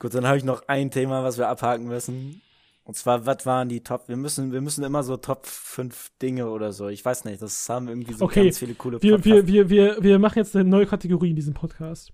[0.00, 2.42] Gut, dann habe ich noch ein Thema, was wir abhaken müssen.
[2.84, 4.08] Und zwar, was waren die Top?
[4.08, 6.88] Wir müssen, wir müssen immer so Top 5 Dinge oder so.
[6.88, 9.48] Ich weiß nicht, das haben irgendwie so Okay, ganz viele coole wir, wir, Podcasts.
[9.48, 12.12] wir, wir, wir machen jetzt eine neue Kategorie in diesem Podcast.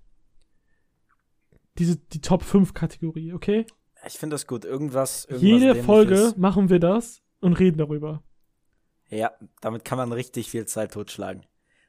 [1.78, 3.66] Diese, die Top 5 Kategorie, okay?
[4.06, 4.64] Ich finde das gut.
[4.64, 5.24] Irgendwas.
[5.24, 5.74] irgendwas Jede.
[5.82, 8.22] Folge machen wir das und reden darüber.
[9.08, 11.44] Ja, damit kann man richtig viel Zeit totschlagen.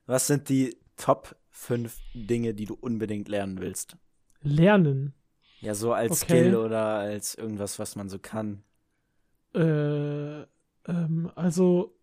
[0.07, 3.95] Was sind die Top 5 Dinge, die du unbedingt lernen willst.
[4.41, 5.13] Lernen.
[5.59, 6.39] Ja, so als Okay.
[6.39, 8.63] Skill oder als irgendwas, was man so kann.
[9.53, 10.41] Äh,
[10.87, 11.95] ähm, also,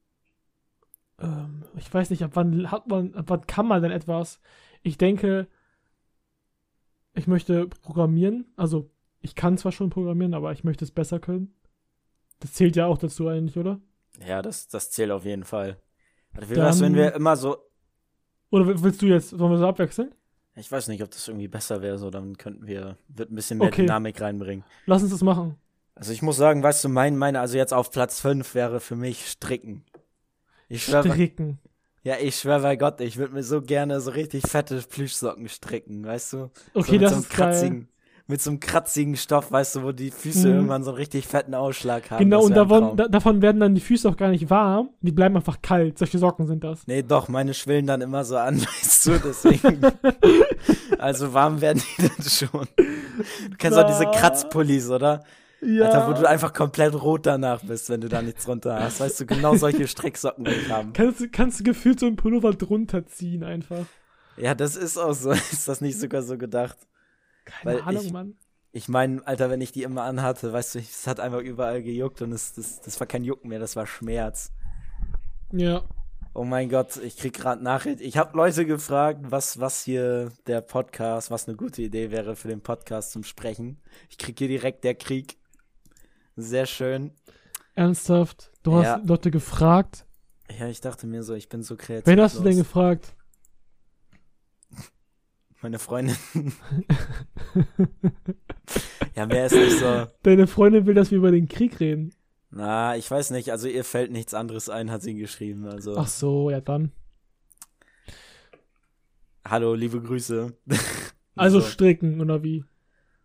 [1.19, 4.41] ähm, ich weiß nicht, ab wann hat man, ab wann kann man denn etwas?
[4.83, 5.49] Ich denke,
[7.15, 8.47] ich möchte programmieren.
[8.57, 11.55] Also, ich kann zwar schon programmieren, aber ich möchte es besser können.
[12.41, 13.81] Das zählt ja auch dazu eigentlich, oder?
[14.27, 15.81] Ja, das, das zählt auf jeden Fall.
[16.35, 17.57] Also, wie wär's, wenn Dann- wir immer so.
[18.51, 20.15] Oder willst du jetzt, sollen wir so abwechseln?
[20.55, 23.59] Ich weiß nicht, ob das irgendwie besser wäre, so dann könnten wir, wird ein bisschen
[23.59, 23.83] mehr Okay.
[23.83, 24.65] Dynamik reinbringen.
[24.87, 25.57] Lass uns das machen.
[25.99, 28.97] Also ich muss sagen, weißt du, mein, meine, also jetzt auf Platz 5 wäre für
[28.97, 29.85] mich Stricken.
[30.69, 31.59] Ich schwör, Stricken.
[32.03, 36.05] ja, ich schwör bei Gott, ich würde mir so gerne so richtig fette Plüschsocken stricken,
[36.05, 36.51] weißt du?
[36.75, 37.37] Okay, so das so ist geil.
[37.51, 37.89] kratzigen,
[38.31, 40.55] mit so einem kratzigen Stoff, weißt du, wo die Füße Mhm.
[40.55, 42.19] irgendwann so einen richtig fetten Ausschlag haben.
[42.23, 44.91] Genau, und davon, da, davon werden dann die Füße auch gar nicht warm.
[45.01, 45.97] Die bleiben einfach kalt.
[45.99, 46.87] Solche Socken sind das.
[46.87, 49.81] Nee, doch, meine schwillen dann immer so an, weißt du, deswegen.
[50.99, 52.69] also warm werden die dann schon.
[52.77, 54.05] Du kennst auch diese.
[54.05, 55.25] Kratzpullis, oder?
[55.61, 55.87] Ja.
[55.87, 59.01] Alter, wo du einfach komplett rot danach bist, wenn du da nichts drunter hast.
[59.01, 60.93] Weißt du, genau solche Stricksocken haben.
[60.93, 63.87] kannst, du- kannst du gefühlt so einen Pullover drunter ziehen einfach.
[64.37, 65.31] Ja, das ist auch so.
[65.53, 66.79] Ist das nicht sogar so gedacht?
[67.45, 68.35] Keine Weil Ahnung, ich- Mann.
[68.71, 72.21] Ich meine, Alter, wenn ich die immer anhatte, weißt du, es hat einfach überall gejuckt
[72.23, 74.53] und es, das, das war kein Jucken mehr, das war Schmerz.
[75.51, 75.83] Ja.
[76.35, 78.01] Oh mein Gott, ich krieg gerade Nachricht.
[78.03, 82.49] Ich habe Leute gefragt, was, was hier der Podcast, was eine gute Idee wäre für
[82.49, 83.81] den Podcast zum Sprechen.
[84.11, 85.38] Ich krieg hier direkt der Krieg.
[86.41, 87.11] Sehr schön.
[87.75, 88.53] Ernsthaft?
[88.63, 89.03] Du hast Ja.
[89.05, 90.07] Leute gefragt?
[90.57, 92.07] Ja, ich dachte mir so, ich bin so kreativ.
[92.07, 93.13] Wen hast du denn gefragt?
[95.63, 96.17] Meine Freundin.
[99.17, 100.07] ja, mehr ist nicht so.
[100.23, 102.15] Deine Freundin will, dass wir über den Krieg reden.
[102.51, 103.51] Na, ich weiß nicht.
[103.51, 105.67] Also ihr fällt nichts anderes ein, hat sie geschrieben.
[105.67, 106.93] Also Ach so, ja dann.
[109.45, 110.57] hallo, liebe Grüße.
[111.35, 111.67] Also So.
[111.67, 112.65] stricken, oder wie?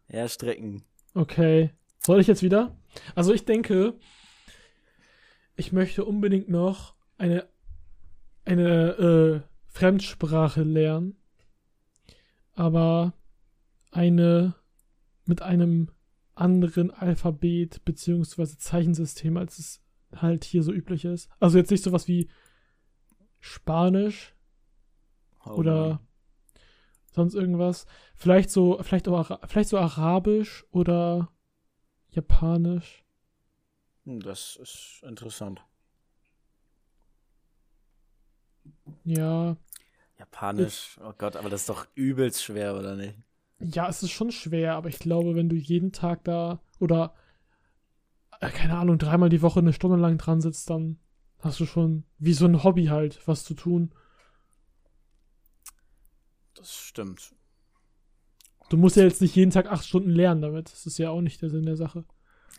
[0.07, 0.83] ja, strecken.
[1.13, 1.69] Okay.
[1.99, 2.75] Soll ich jetzt wieder?
[3.15, 3.95] Also ich denke,
[5.55, 7.47] ich möchte unbedingt noch eine,
[8.45, 11.17] eine äh, Fremdsprache lernen.
[12.53, 13.13] Aber
[13.91, 14.55] eine
[15.25, 15.89] mit einem
[16.35, 19.81] anderen Alphabet beziehungsweise Zeichensystem, als es
[20.15, 21.29] halt hier so üblich ist.
[21.39, 22.29] Also jetzt nicht sowas wie
[23.39, 24.35] Spanisch
[25.45, 25.99] Oh oder
[27.11, 27.85] sonst irgendwas.
[28.15, 31.29] Vielleicht so, vielleicht auch, vielleicht so Arabisch oder
[32.15, 33.03] Japanisch.
[34.05, 35.61] Hm, Das ist interessant.
[39.05, 39.55] Ja,
[40.17, 43.15] Japanisch, oh Gott, aber das ist doch übelst schwer, oder nicht?
[43.59, 47.15] ja, es ist schon schwer, aber ich glaube, wenn du jeden Tag da oder
[48.41, 50.99] äh, keine Ahnung, dreimal die Woche eine Stunde lang dran sitzt, dann
[51.39, 53.93] hast du schon wie so ein Hobby halt was zu tun.
[56.55, 57.35] Das stimmt.
[58.69, 60.71] Du musst ja jetzt nicht jeden Tag acht Stunden lernen damit.
[60.71, 62.05] Das ist ja auch nicht der Sinn der Sache.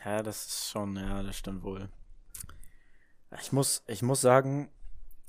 [0.03, 1.89] Ja, das ist schon, ja, das stimmt wohl.
[3.41, 4.69] Ich muss, ich muss sagen,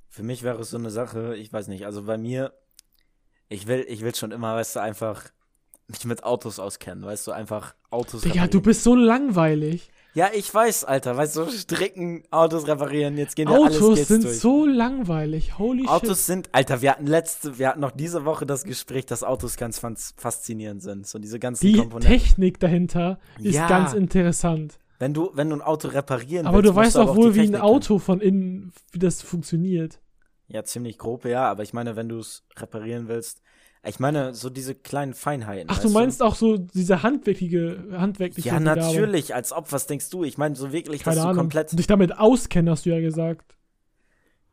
[0.09, 2.53] für mich wäre es so eine Sache, ich weiß nicht, also bei mir,
[3.49, 5.25] ich will, ich will schon immer, weißt du, einfach
[5.89, 9.91] mich mit Autos auskennen, weißt du, einfach Autos Digga, du bist so langweilig.
[10.17, 14.09] Ja, ich weiß, Alter, weißt du, stricken, Autos reparieren, jetzt gehen wir alles Autos geht's
[14.09, 14.39] sind durch.
[14.41, 15.59] so langweilig.
[15.59, 15.89] Holy shit.
[15.91, 19.57] Autos sind, Alter, wir hatten letzte, wir hatten noch diese Woche das Gespräch, dass Autos
[19.59, 21.07] ganz fas- faszinierend sind.
[21.07, 22.19] So diese ganzen Die Komponenten.
[22.19, 23.69] Technik dahinter ist Ja.
[23.69, 24.79] ganz interessant.
[24.99, 27.41] Wenn du, wenn du ein Auto reparieren Aber willst, du weißt aber auch wohl, die
[27.43, 30.01] wie ein Auto von innen, wie das funktioniert.
[30.49, 33.43] Ja, ziemlich grob, ja, aber ich meine, wenn du es reparieren willst,
[33.87, 35.69] ich meine, so diese kleinen Feinheiten.
[35.71, 38.83] Ach, du meinst auch so diese handwerkliche, handwerkliche Ja, Begabung.
[38.85, 40.25] natürlich, als ob, was denkst du?
[40.25, 41.43] Ich meine, so wirklich, Keine dass du Ahnung.
[41.43, 41.79] komplett.
[41.79, 43.55] Dich damit auskennen, hast du ja gesagt.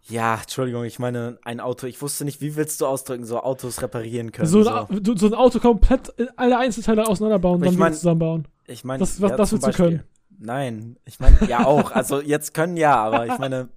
[0.09, 3.81] Ja, Entschuldigung, ich meine, ein Auto, ich wusste nicht, wie willst du ausdrücken, so Autos
[3.81, 4.49] reparieren können.
[4.49, 4.69] So, so.
[4.69, 8.47] ein, du- so ein Auto komplett alle Einzelteile auseinanderbauen und dann mein- zusammenbauen.
[8.67, 10.03] Ich meine, Das- was- das zum willst du können.
[10.39, 11.91] Nein, ich meine, ja auch.
[11.91, 13.69] Also jetzt können ja, aber ich meine,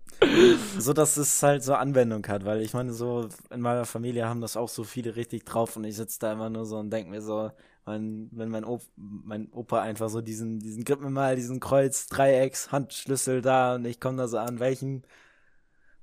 [0.78, 4.40] so dass es halt so Anwendung hat, weil ich meine, so in meiner Familie haben
[4.40, 7.10] das auch so viele richtig drauf und ich sitze da immer nur so und denke
[7.10, 7.50] mir so,
[7.84, 12.06] mein, wenn mein, Op mein Opa einfach so diesen, diesen, gib mir mal diesen Kreuz,
[12.08, 15.02] Dreiecks, Handschlüssel da und ich komme da so an, welchen?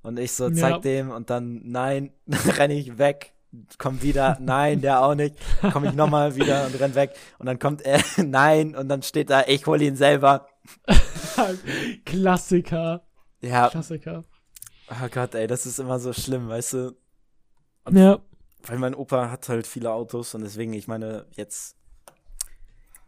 [0.02, 0.78] Und ich so, zeig Ja.
[0.80, 2.12] dem und dann, nein,
[2.58, 3.32] renne ich weg,
[3.78, 5.36] komm wieder, nein, der auch nicht,
[5.72, 9.30] komme ich nochmal wieder und renn weg und dann kommt er, nein, und dann steht
[9.30, 10.46] da, ich hol ihn selber.
[12.04, 13.02] Klassiker.
[13.44, 14.24] Ja, Klassiker.
[14.90, 16.96] oh Gott, ey, das ist immer so schlimm, weißt du?
[17.90, 18.18] Ja.
[18.66, 21.76] Weil mein Opa hat halt viele Autos und deswegen, ich meine, jetzt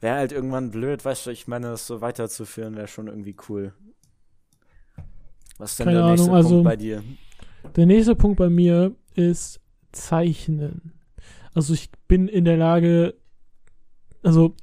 [0.00, 3.72] wäre halt irgendwann blöd, weißt du, ich meine, das so weiterzuführen wäre schon irgendwie cool.
[5.58, 7.02] Was ist denn Keine der nächste Ahnung, also- Punkt bei dir?
[7.74, 9.60] Der nächste Punkt bei mir ist
[9.92, 10.92] Zeichnen.
[11.54, 13.14] Also ich bin in der Lage,
[14.22, 14.54] also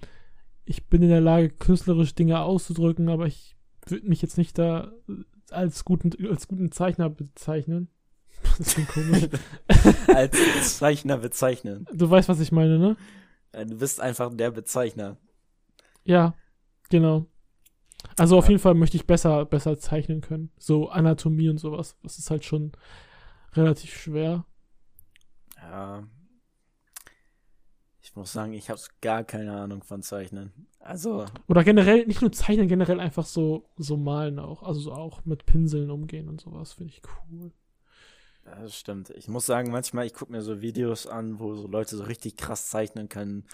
[0.66, 3.58] ich bin in der Lage, künstlerisch Dinge auszudrücken, aber ich
[3.88, 4.92] würde mich jetzt nicht da
[5.54, 7.90] als guten, als guten Zeichner bezeichnen.
[8.58, 9.30] Das klingt komisch.
[10.08, 11.88] Als Zeichner bezeichnen.
[11.94, 12.98] Du weißt, was ich meine, ne?
[13.54, 15.18] Äh, Du bist einfach der Bezeichner.
[16.04, 16.34] Ja,
[16.90, 17.26] genau.
[18.18, 18.52] Also auf Ja.
[18.52, 20.52] jeden Fall möchte ich besser, besser zeichnen können.
[20.60, 21.96] So Anatomie und sowas.
[22.04, 22.74] Das ist halt schon
[23.54, 24.46] relativ schwer.
[25.58, 26.04] Ja.
[28.14, 30.54] Ich muss sagen, ich habe gar keine Ahnung von Zeichnen.
[30.80, 34.62] Also, Oder generell, nicht nur zeichnen, generell einfach so, so malen auch.
[34.62, 37.52] Also so auch mit Pinseln umgehen und sowas, finde ich cool.
[38.46, 39.10] das stimmt.
[39.10, 42.38] Ich muss sagen, manchmal, ich gucke mir so Videos an, wo so Leute so richtig
[42.38, 43.48] krass zeichnen können.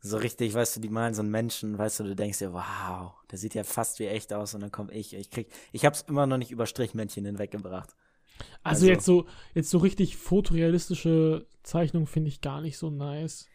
[0.00, 3.12] So richtig, weißt du, die malen so einen Menschen, weißt du, du denkst dir, wow,
[3.30, 6.02] der sieht ja fast wie echt aus und dann komme ich, ich krieg, ich hab's
[6.08, 7.90] immer noch nicht über Strichmännchen hinweggebracht.
[8.64, 13.46] Also, Also- jetzt so, jetzt so richtig fotorealistische Zeichnung finde ich gar nicht so nice.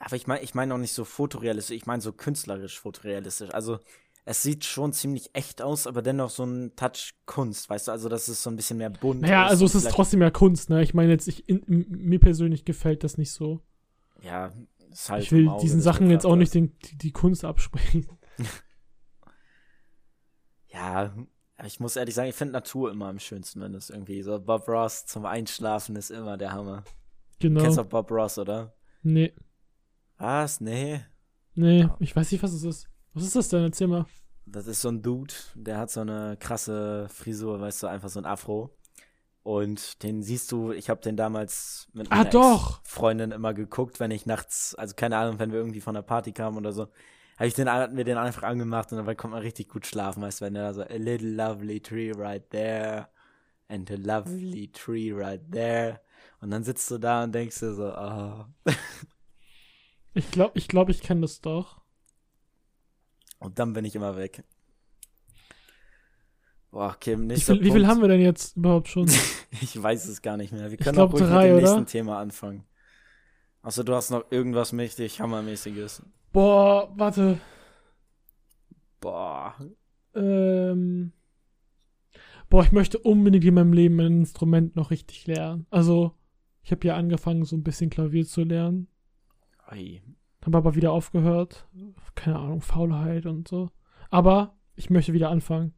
[0.00, 3.52] Aber ich meine, ich meine auch nicht so fotorealistisch, ich meine so künstlerisch fotorealistisch.
[3.52, 3.78] Also,
[4.24, 8.08] es sieht schon ziemlich echt aus, aber dennoch so ein Touch Kunst, weißt du, also
[8.08, 10.70] dass es so ein bisschen mehr bunt Naja, ist also es ist trotzdem ja Kunst,
[10.70, 10.82] ne?
[10.82, 13.60] Ich meine jetzt, ich, in, mir persönlich gefällt das nicht so.
[14.22, 14.52] Ja,
[14.90, 18.06] ist halt ich will Auge diesen Sachen jetzt auch nicht den, die, die Kunst absprechen.
[20.72, 21.12] Ja,
[21.66, 24.68] ich muss ehrlich sagen, ich finde Natur immer am schönsten, wenn es irgendwie so Bob
[24.68, 26.84] Ross zum Einschlafen ist immer der Hammer.
[27.40, 27.60] Genau.
[27.60, 28.72] Kennst du Bob Ross, oder?
[29.02, 29.34] Nee,
[30.20, 30.60] Was?
[30.60, 31.00] Nee.
[31.54, 32.88] nee, ich weiß nicht, was es ist.
[33.14, 33.62] Was ist das denn?
[33.64, 34.06] Erzähl mal.
[34.46, 38.18] Das ist so ein Dude, der hat so eine krasse Frisur, weißt du, einfach so
[38.20, 38.76] ein Afro.
[39.42, 42.82] Und den siehst du, ich habe den damals mit Ah, meiner doch.
[42.84, 46.32] Freundin immer geguckt, wenn ich nachts, also keine Ahnung, wenn wir irgendwie von der Party
[46.32, 46.88] kamen oder so,
[47.38, 50.22] habe ich den, hatten wir den einfach angemacht und dann konnte man richtig gut schlafen,
[50.22, 53.08] weißt du, wenn der da so, a little lovely tree right there
[53.68, 56.00] and a lovely tree right there.
[56.42, 58.48] Und dann sitzt du da und denkst dir so, ah.
[60.14, 61.80] Ich glaube, ich, glaub, ich kenne das doch.
[63.38, 64.44] Und dann bin ich immer weg.
[66.70, 69.10] Boah, Kim, nächster viel, wie viel haben wir denn jetzt überhaupt schon?
[69.62, 70.70] Ich weiß es gar nicht mehr.
[70.70, 71.62] Wir können glaub, auch ruhig drei, mit dem oder?
[71.62, 72.62] nächsten Thema anfangen.
[73.62, 76.04] Achso, du hast noch irgendwas mächtig Hammermäßiges.
[76.32, 77.40] Boah, warte.
[79.00, 79.56] Boah.
[80.14, 81.12] Ähm.
[82.48, 85.66] Boah, ich möchte unbedingt in meinem Leben ein Instrument noch richtig lernen.
[85.70, 86.12] Also,
[86.62, 88.86] ich habe ja angefangen, so ein bisschen Klavier zu lernen.
[89.72, 90.02] Ui.
[90.44, 91.66] Habe aber wieder aufgehört.
[92.14, 93.70] Keine Ahnung, Faulheit und so.
[94.10, 95.74] Aber ich möchte wieder anfangen.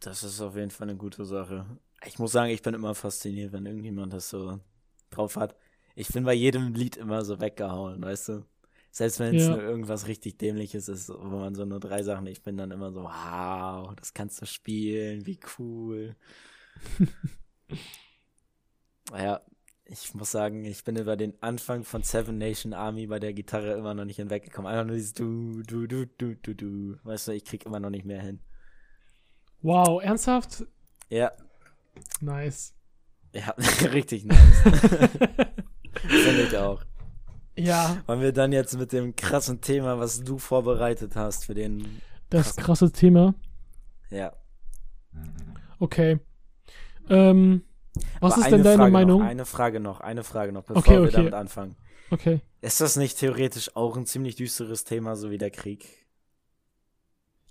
[0.00, 1.66] Das ist auf jeden Fall eine gute Sache.
[2.06, 4.58] Ich muss sagen, ich bin immer fasziniert, wenn irgendjemand das so
[5.10, 5.54] drauf hat.
[5.94, 8.46] Ich bin bei jedem Lied immer so weggehauen, weißt du?
[8.92, 9.50] Selbst wenn es Ja.
[9.50, 12.92] nur irgendwas richtig Dämliches ist, wo man so nur drei Sachen, ich bin dann immer
[12.92, 16.16] so, wow, das kannst du spielen, wie cool.
[19.12, 19.40] ja,
[19.92, 23.72] ich muss sagen, ich bin über den Anfang von Seven Nation Army bei der Gitarre
[23.72, 24.70] immer noch nicht hinweggekommen.
[24.70, 26.96] Einfach nur dieses du, du, du, du, du, du.
[27.02, 28.40] Weißt du, ich krieg immer noch nicht mehr hin.
[29.62, 30.64] Wow, ernsthaft?
[31.08, 31.32] Ja,
[32.20, 32.72] Nice.
[33.34, 33.50] ja,
[33.92, 34.60] richtig nice.
[35.98, 36.82] Finde ich auch.
[37.56, 42.00] Ja, Wollen wir dann jetzt mit dem krassen Thema, was du vorbereitet hast für den.
[42.30, 43.34] das krasse Thema.
[44.10, 44.32] Ja.
[45.80, 46.20] Okay.
[47.08, 47.64] Ähm,
[48.20, 49.20] was Aber ist denn eine deine Frage Meinung?
[49.20, 51.12] Noch, eine Frage noch, eine Frage noch, bevor Okay, wir okay.
[51.12, 51.76] damit anfangen.
[52.10, 52.40] Okay.
[52.60, 56.06] Ist das nicht theoretisch auch ein ziemlich düsteres Thema, so wie der Krieg?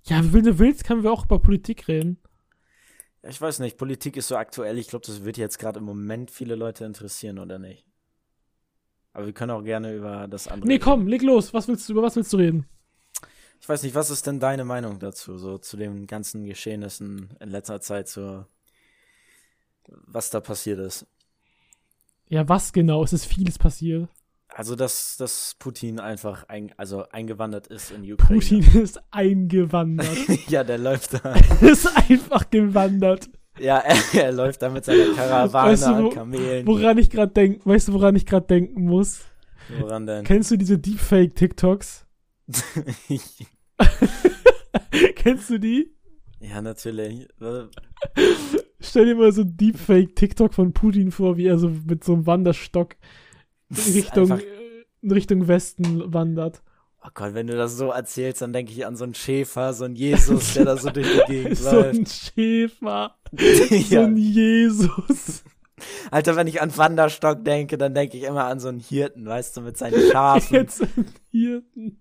[0.04, 2.18] Ja, wenn du willst, können wir auch über Politik reden.
[3.22, 4.78] Ich weiß nicht, Politik ist so aktuell.
[4.78, 7.86] Ich glaube, das wird jetzt gerade im Moment viele Leute interessieren, oder nicht?
[9.12, 10.68] Aber wir können auch gerne über das andere.
[10.68, 11.52] Nee, komm, leg los.
[11.52, 12.66] Was willst du, über was willst du reden?
[13.60, 17.50] Ich weiß nicht, was ist denn deine Meinung dazu, so zu den ganzen Geschehnissen in
[17.50, 18.46] letzter Zeit, so
[20.06, 21.06] was da passiert ist?
[22.28, 23.02] Ja, was genau?
[23.02, 24.08] Es ist vieles passiert.
[24.48, 28.40] Also, dass, dass Putin einfach ein, also eingewandert ist in Ukraine.
[28.40, 30.08] Putin ist eingewandert.
[30.48, 31.34] ja, der läuft da.
[31.60, 33.28] ist einfach gewandert.
[33.58, 36.66] Ja, er, er läuft da mit seiner Karawane Weißt du, an wo- Kamelen.
[36.66, 39.20] Woran ich gerade denk, weißt du, woran ich gerade denken muss?
[39.78, 40.24] Woran denn?
[40.24, 42.06] Kennst du diese Deepfake-TikToks?
[45.14, 45.94] Kennst du die?
[46.40, 47.28] ja, natürlich.
[48.80, 52.26] Stell dir mal so ein Deepfake-TikTok von Putin vor, wie er so mit so einem
[52.26, 52.96] Wanderstock
[53.68, 56.62] in Richtung, einfach- äh, in Richtung Westen wandert.
[57.02, 59.84] Oh Gott, wenn du das so erzählst, dann denke ich an so einen Schäfer, so
[59.84, 61.98] einen Jesus, der da so durch die Gegend so läuft.
[61.98, 63.14] ein Schäfer.
[63.38, 64.04] So ja.
[64.04, 65.44] ein Jesus.
[66.10, 69.56] Alter, wenn ich an Wanderstock denke, dann denke ich immer an so einen Hirten, weißt
[69.56, 70.54] du, mit seinen Schafen.
[70.56, 72.00] Jetzt ein Hirten.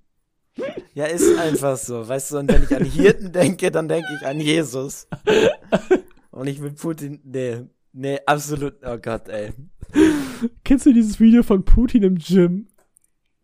[0.93, 4.27] Ja, ist einfach so, weißt du, und wenn ich an Hirten denke, dann denke ich
[4.27, 5.07] an Jesus.
[6.31, 8.75] Und ich will Putin, nee, Nee, absolut.
[8.85, 9.51] Oh Gott, ey.
[10.63, 12.67] Kennst du dieses Video von Putin im Gym?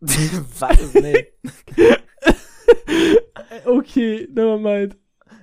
[0.00, 0.94] Was?
[0.94, 1.26] Nee.
[3.64, 4.96] okay, nevermind.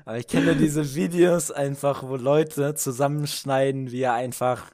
[0.05, 4.71] Aber ich kenne diese Videos einfach, wo Leute zusammenschneiden, wie er einfach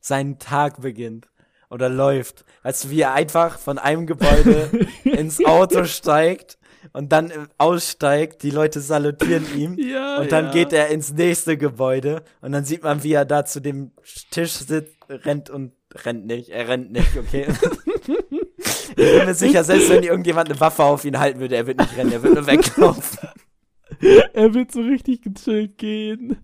[0.00, 1.28] seinen Tag beginnt
[1.68, 2.44] oder läuft.
[2.62, 4.70] Weißt du, wie er einfach von einem Gebäude
[5.04, 6.58] ins Auto steigt
[6.92, 10.50] und dann aussteigt, die Leute salutieren ihm Ja, und dann ja.
[10.52, 13.92] geht er ins nächste Gebäude und dann sieht man, wie er da zu dem
[14.30, 15.72] Tisch sitzt, rennt und
[16.04, 17.46] rennt nicht, er rennt nicht, okay.
[18.06, 21.78] ich bin mir sicher, selbst wenn irgendjemand eine Waffe auf ihn halten würde, er wird
[21.78, 23.18] nicht rennen, er wird nur weglaufen.
[24.32, 26.38] Er wird so richtig gechillt gehen.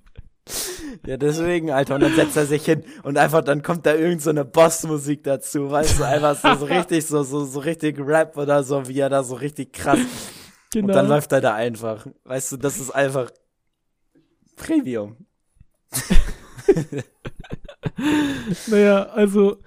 [1.06, 4.22] Ja, deswegen, Alter, und dann setzt er sich hin und einfach, dann kommt da irgend
[4.22, 8.36] so eine Bossmusik dazu, weißt du, einfach so, so richtig, so, so, so richtig Rap
[8.36, 9.98] oder so, wie er da so richtig krass,
[10.72, 10.88] Genau.
[10.88, 13.30] und dann läuft er da einfach, weißt du, das ist einfach
[14.56, 15.16] Premium.
[18.66, 19.58] Naja, also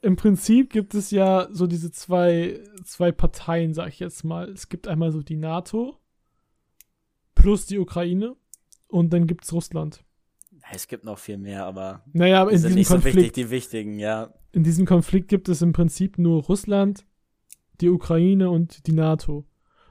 [0.00, 4.48] im Prinzip gibt es ja so diese zwei, zwei Parteien, sag ich jetzt mal.
[4.48, 5.98] Es gibt einmal so die NATO
[7.34, 8.36] plus die Ukraine
[8.86, 10.04] und dann gibt's Russland.
[10.72, 13.32] Es gibt noch viel mehr, aber Naja, aber in sind diesem, nicht so Konflikt, wichtig,
[13.32, 14.34] die wichtigen, ja.
[14.52, 17.06] in diesem Konflikt gibt es im Prinzip nur Russland,
[17.80, 19.46] die Ukraine und die NATO.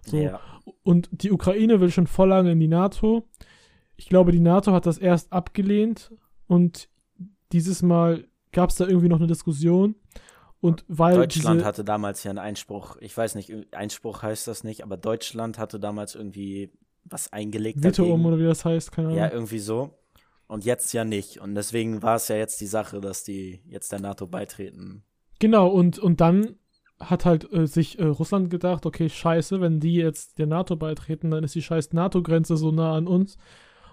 [0.06, 0.18] So.
[0.18, 0.40] ja.
[0.84, 3.28] Und die Ukraine will schon voll lange in die NATO.
[3.96, 6.13] Ich glaube, die NATO hat das erst abgelehnt
[6.48, 6.90] und
[7.52, 9.96] dieses Mal gab es da irgendwie noch eine Diskussion.
[10.60, 14.84] Und weil Deutschland hatte damals ja einen Einspruch, ich weiß nicht, Einspruch heißt das nicht,
[14.84, 16.72] aber Deutschland hatte damals irgendwie
[17.04, 17.84] was eingelegt.
[17.84, 19.20] Veto um oder wie das heißt, keine Ahnung.
[19.20, 19.96] Ja, irgendwie so.
[20.47, 21.39] Und jetzt ja nicht.
[21.41, 25.03] Und deswegen war es ja jetzt die Sache, dass die jetzt der NATO beitreten.
[25.39, 26.55] Genau, und, und dann
[26.99, 31.29] hat halt äh, sich äh, Russland gedacht, okay, scheiße, wenn die jetzt der NATO beitreten,
[31.31, 33.38] dann ist die scheiß NATO-Grenze so nah an uns.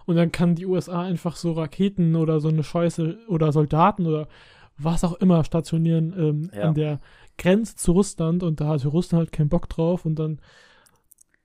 [0.07, 4.29] Und dann kann die USA einfach so Raketen oder so eine Scheiße oder Soldaten oder
[4.77, 6.69] was auch immer stationieren ähm, Ja.
[6.69, 7.01] an der
[7.37, 8.43] Grenze zu Russland.
[8.43, 10.05] Und da hatte Russland halt keinen Bock drauf.
[10.07, 10.41] Und dann,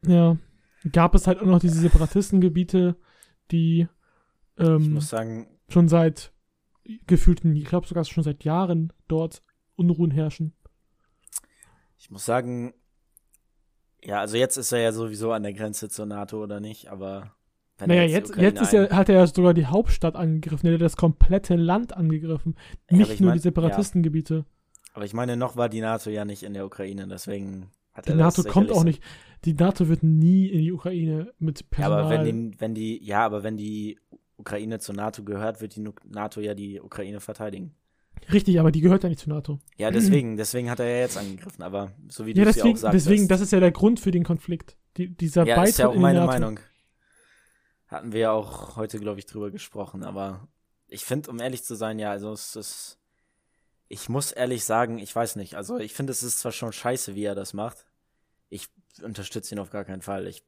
[0.06, 0.38] ja,
[0.92, 2.96] gab es halt auch noch diese Separatistengebiete,
[3.52, 3.88] die
[4.60, 6.34] Ich ähm, muss sagen, schon seit
[7.08, 9.42] gefühlten, ich glaube sogar schon seit Jahren dort
[9.76, 10.54] Unruhen herrschen.
[11.98, 12.74] ich muss sagen,
[14.04, 17.36] ja, also jetzt ist er ja sowieso an der Grenze zur NATO oder nicht, aber
[17.78, 20.74] wenn er Naja, jetzt, jetzt ist ja, hat er ja sogar die Hauptstadt angegriffen, er
[20.74, 22.56] hat das komplette Land angegriffen.
[22.90, 24.46] Ja, nicht ich nur mein- die Separatistengebiete.
[24.94, 28.12] Aber ich meine, noch war die NATO ja nicht in der Ukraine, deswegen hat Die
[28.12, 29.02] er NATO kommt auch nicht.
[29.46, 32.00] Die NATO wird nie in die Ukraine mit Ja, Personal.
[32.04, 33.98] aber wenn die, wenn die, ja, aber wenn die
[34.40, 37.76] Ukraine zur NATO gehört, wird die NATO ja die Ukraine verteidigen.
[38.34, 39.60] Richtig, aber die gehört ja nicht zur NATO.
[39.78, 42.64] Ja, deswegen, deswegen hat er ja jetzt angegriffen, aber so wie Ja, du es ja
[42.64, 42.94] deswegen, auch sagst.
[42.96, 44.78] deswegen, das ist ja der Grund für den Konflikt.
[44.98, 46.26] Die, dieser ja, Beitritt ist ja auch meine.
[46.26, 46.60] Meinung.
[47.88, 50.48] Hatten wir ja auch heute, glaube ich, drüber gesprochen, aber
[50.88, 53.00] ich finde, um ehrlich zu sein, ja, also es ist,
[53.88, 57.16] ich muss ehrlich sagen, ich weiß nicht, also ich finde, es ist zwar schon scheiße,
[57.16, 57.86] wie er das macht.
[58.50, 58.68] Ich
[59.02, 60.28] unterstütze ihn auf gar keinen Fall.
[60.28, 60.44] Ich,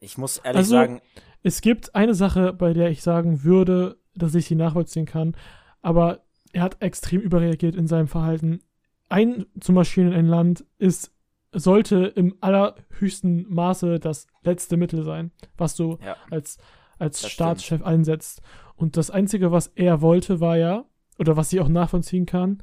[0.00, 1.00] ich muss ehrlich Also, sagen,
[1.42, 5.36] Es gibt eine Sache, bei der ich sagen würde, dass ich sie nachvollziehen kann,
[5.82, 8.60] aber er hat extrem überreagiert in seinem Verhalten.
[9.08, 11.12] Einzumarschieren in ein Land ist,
[11.52, 16.58] sollte im allerhöchsten Maße das letzte Mittel sein, was du ja, als,
[16.98, 18.40] als Staatschef einsetzt.
[18.76, 20.84] Und das Einzige, was er wollte, war ja,
[21.18, 22.62] oder was ich auch nachvollziehen kann,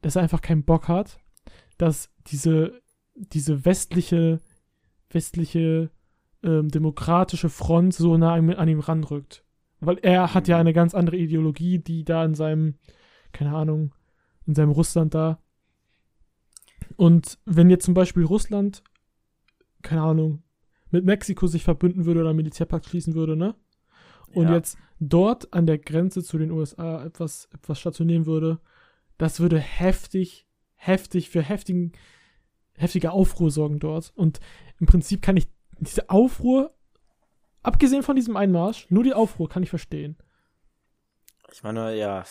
[0.00, 1.18] dass er einfach keinen Bock hat,
[1.78, 2.80] dass diese,
[3.14, 4.40] diese westliche,
[5.10, 5.90] westliche
[6.44, 9.44] ähm, demokratische Front so nah an, an ihm ranrückt.
[9.80, 10.60] Weil er hat ja Mhm.
[10.60, 12.74] eine ganz andere Ideologie, die da in seinem,
[13.32, 13.94] keine Ahnung,
[14.46, 15.40] in seinem Russland da.
[16.96, 18.84] Und wenn jetzt zum Beispiel Russland,
[19.82, 20.42] keine Ahnung,
[20.90, 23.54] mit Mexiko sich verbünden würde oder einen Militärpakt schließen würde, ne?
[24.32, 24.54] Und ja.
[24.54, 28.60] jetzt dort an der Grenze zu den USA etwas, etwas stationieren würde,
[29.18, 31.92] das würde heftig, heftig für heftigen,
[32.76, 34.12] heftige Aufruhr sorgen dort.
[34.14, 34.40] Und
[34.78, 35.48] im Prinzip kann ich
[35.80, 36.72] diese Aufruhr,
[37.62, 40.16] abgesehen von diesem Einmarsch, nur die Aufruhr kann ich verstehen.
[41.52, 42.22] Ich meine, ja.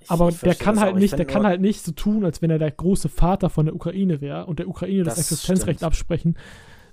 [0.00, 0.98] ich- Aber ich der kann halt auch.
[0.98, 3.74] Nicht, der kann halt nicht so tun, als wenn er der große Vater von der
[3.74, 5.86] Ukraine wäre und der Ukraine das, Das Existenzrecht stimmt.
[5.86, 6.38] absprechen.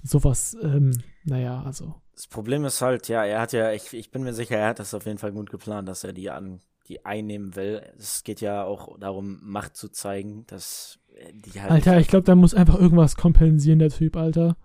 [0.04, 0.92] Sowas, ähm,
[1.26, 1.96] naja, also.
[2.16, 4.80] Das Problem ist halt, ja, er hat ja, ich, ich bin mir sicher, er hat
[4.80, 7.82] das auf jeden Fall gut geplant, dass er die an, die einnehmen will.
[7.98, 11.72] Es geht ja auch darum, Macht zu zeigen, dass äh, die halt.
[11.72, 14.56] Alter, ich glaube, da muss einfach irgendwas kompensieren, der Typ, Alter.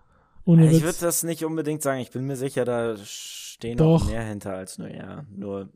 [0.44, 2.00] Ohne ich würde das nicht unbedingt sagen.
[2.00, 4.04] Ich bin mir sicher, da stehen Doch.
[4.04, 5.70] noch mehr hinter als nur, ja, nur.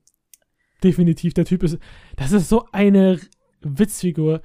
[0.84, 1.78] Definitiv, der Typ ist.
[2.16, 3.18] Das ist so eine
[3.60, 4.42] Witzfigur.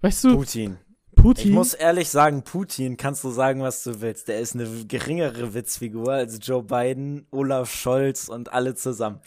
[0.00, 0.78] Weißt du, Putin.
[1.14, 1.48] Putin.
[1.48, 4.28] Ich muss ehrlich sagen, Putin, kannst du sagen, was du willst.
[4.28, 9.20] Der ist eine geringere Witzfigur als Joe Biden, Olaf Scholz und alle zusammen.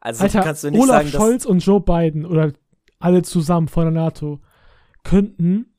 [0.00, 2.52] Also Alter, kannst du nicht Olaf sagen, Scholz und Joe Biden oder
[2.98, 4.40] alle zusammen von der NATO
[5.04, 5.74] könnten,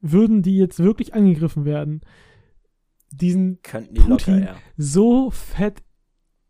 [0.00, 2.00] würden die jetzt wirklich angegriffen werden,
[3.10, 4.56] diesen die Putin- locker, ja.
[4.76, 5.82] so fett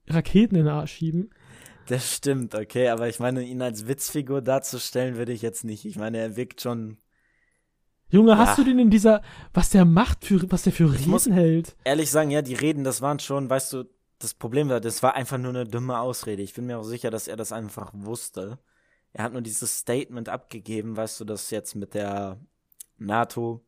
[0.08, 1.30] Raketen in den Arsch schieben.
[1.86, 5.84] Das stimmt, okay, aber ich meine, ihn als Witzfigur darzustellen würde ich jetzt nicht.
[5.84, 6.98] Ich meine, er wirkt schon,
[8.10, 8.38] Junge, Ja.
[8.38, 9.22] hast du den in dieser,
[9.54, 11.76] was der macht, für, was der für Ich Reden hält?
[11.84, 13.84] ehrlich sagen, ja, die Reden, das waren schon, weißt du,
[14.18, 16.42] das Problem war, das war einfach nur eine dumme Ausrede.
[16.42, 18.58] Ich bin mir auch sicher, dass er das einfach wusste.
[19.12, 22.38] Er hat nur dieses Statement abgegeben, weißt du, dass jetzt mit der
[22.98, 23.64] NATO,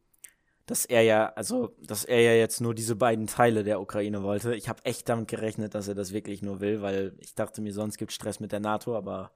[0.66, 4.54] dass er ja, also, dass er ja jetzt nur diese beiden Teile der Ukraine wollte.
[4.54, 7.72] Ich habe echt damit gerechnet, dass er das wirklich nur will, weil ich dachte mir,
[7.72, 9.32] sonst gibt Stress mit der NATO, aber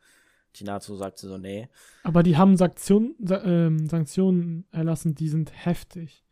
[0.56, 1.68] die NATO sagte so, nee.
[2.02, 6.24] Aber die haben Sanktionen, Sa ähm, Sanktionen erlassen, die sind heftig.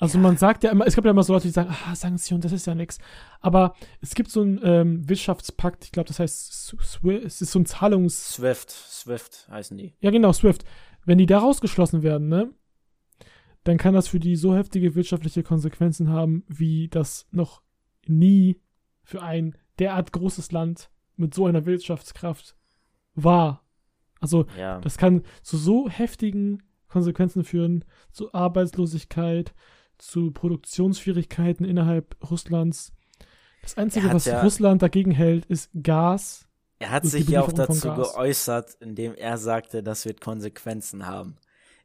[0.00, 0.22] Also Ja.
[0.22, 2.52] man sagt ja immer, es gibt ja immer so Leute, die sagen, ah, Sanktionen, das
[2.52, 2.98] ist ja nix.
[3.40, 7.58] Aber es gibt so einen ähm, Wirtschaftspakt, ich glaube, das heißt, Swi- es ist so
[7.58, 8.32] ein Zahlungs...
[8.34, 9.94] Swift, Swift heißen die.
[10.00, 10.64] Ja, genau, SWIFT.
[11.04, 12.50] Wenn die da rausgeschlossen werden, ne,
[13.64, 17.62] dann kann das für die so heftige wirtschaftliche Konsequenzen haben, wie das noch
[18.06, 18.60] nie
[19.02, 22.56] für ein derart großes Land mit so einer Wirtschaftskraft
[23.14, 23.64] war.
[24.20, 24.78] Also, Ja.
[24.80, 29.54] das kann zu so heftigen Konsequenzen führen, zu Arbeitslosigkeit,
[29.98, 32.92] zu Produktionsschwierigkeiten innerhalb Russlands.
[33.62, 36.46] Das Einzige, was ja- Russland dagegen hält, ist Gas.
[36.78, 41.36] Er hat sich ja auch dazu geäußert, indem er sagte, das wird Konsequenzen haben.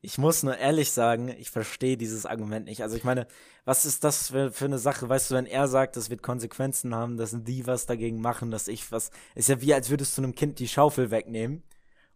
[0.06, 2.84] Ich muss nur ehrlich sagen, ich verstehe dieses Argument nicht.
[2.84, 3.26] Also ich meine,
[3.64, 5.10] was ist das für, für eine Sache?
[5.10, 8.68] Weißt du, wenn er sagt, das wird Konsequenzen haben, dass die was dagegen machen, dass
[8.68, 9.10] ich was.
[9.34, 11.64] Ist ja wie, als würdest du einem Kind die Schaufel wegnehmen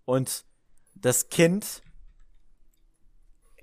[0.06, 0.46] und
[0.94, 1.82] das Kind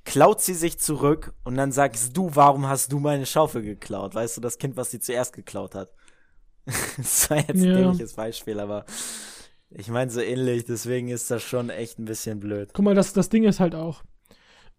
[0.05, 4.15] klaut sie sich zurück und dann sagst du, warum hast du meine Schaufel geklaut?
[4.17, 5.93] Weißt du, das Kind, was sie zuerst geklaut hat.
[6.97, 7.75] das war jetzt ein Ja.
[7.75, 8.87] dämliches Beispiel, aber
[9.71, 12.71] ich meine so ähnlich, deswegen ist das schon echt ein bisschen blöd.
[12.73, 14.03] Guck mal, das, das Ding ist halt auch,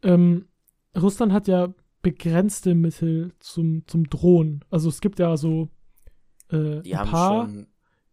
[0.03, 0.47] ähm,
[0.95, 4.63] Russland hat ja begrenzte Mittel zum, zum Drohen.
[4.69, 5.69] Also es gibt ja so
[6.51, 7.49] äh, Die ein paar,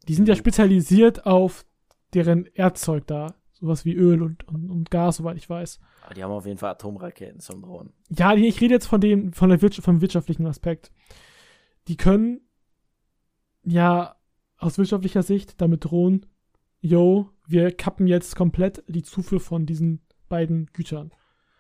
[0.08, 1.64] die sind ja spezialisiert auf
[2.12, 3.34] deren Erzeug da.
[3.52, 5.80] Sowas wie Öl und, und, und Gas, soweit ich weiß.
[6.04, 7.92] Aber die haben auf jeden Fall Atomraketen zum Drohnen.
[8.10, 10.90] Ja, ich rede jetzt von dem, von der Wirtschaft, vom wirtschaftlichen Aspekt.
[11.88, 12.40] Die können
[13.62, 14.16] ja
[14.58, 16.26] aus wirtschaftlicher Sicht damit drohen,
[16.80, 21.12] yo, wir kappen jetzt komplett die Zufuhr von diesen beiden Gütern.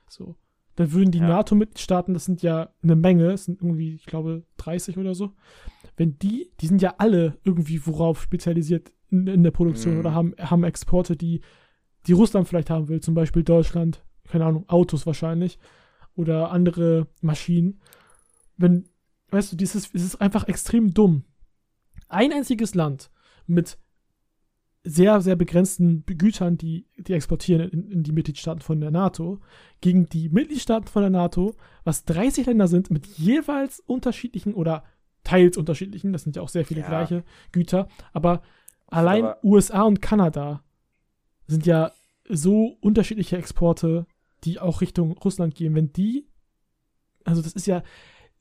[0.08, 0.36] So.
[0.76, 1.28] Dann würden die Ja.
[1.28, 5.32] NATO-Mitgliedstaaten, das sind ja eine Menge, es sind irgendwie, ich glaube, 30 oder so.
[5.96, 10.00] Wenn die, die sind ja alle irgendwie worauf spezialisiert in, in der Produktion Mhm.
[10.00, 11.42] oder haben, haben Exporte, die,
[12.06, 15.58] die Russland vielleicht haben will, zum Beispiel Deutschland, keine Ahnung, Autos wahrscheinlich
[16.16, 17.80] oder andere Maschinen.
[18.56, 18.88] Wenn,
[19.30, 21.24] weißt du, dieses, es ist einfach extrem dumm.
[22.08, 23.10] Ein einziges Land
[23.46, 23.78] mit
[24.84, 29.40] sehr, sehr begrenzten Gütern, die, die exportieren in, in die Mitgliedstaaten von der NATO,
[29.80, 31.54] gegen die Mitgliedstaaten von der NATO,
[31.84, 34.84] was 30 Länder sind mit jeweils unterschiedlichen oder
[35.24, 36.88] teils unterschiedlichen, das sind ja auch sehr viele Ja.
[36.88, 38.42] gleiche Güter, aber
[38.86, 40.62] allein Aber- USA und Kanada
[41.46, 41.92] sind ja
[42.28, 44.06] so unterschiedliche Exporte,
[44.44, 45.74] die auch Richtung Russland gehen.
[45.74, 46.26] Wenn die,
[47.24, 47.82] also das ist ja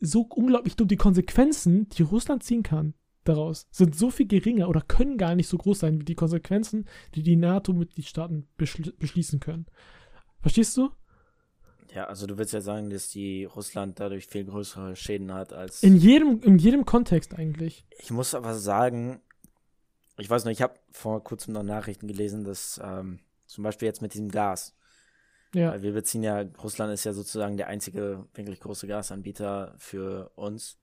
[0.02, 2.94] so unglaublich dumm, die Konsequenzen, die Russland ziehen kann
[3.24, 6.88] daraus, sind so viel geringer oder können gar nicht so groß sein wie die Konsequenzen,
[7.16, 9.66] die die NATO-Mitgliedstaaten beschli beschließen können.
[10.42, 10.92] Verstehst du?
[11.94, 15.84] Ja, also du willst ja sagen, dass die Russland dadurch viel größere Schäden hat als.
[15.84, 17.86] In jedem, in jedem Kontext eigentlich.
[18.00, 19.22] Ich muss aber sagen,
[20.18, 24.02] ich weiß noch, ich habe vor kurzem noch Nachrichten gelesen, dass ähm, zum Beispiel jetzt
[24.02, 24.76] mit diesem Gas,
[25.54, 25.72] Ja.
[25.72, 30.80] weil wir beziehen ja, Russland ist ja sozusagen der einzige wirklich große Gasanbieter für uns.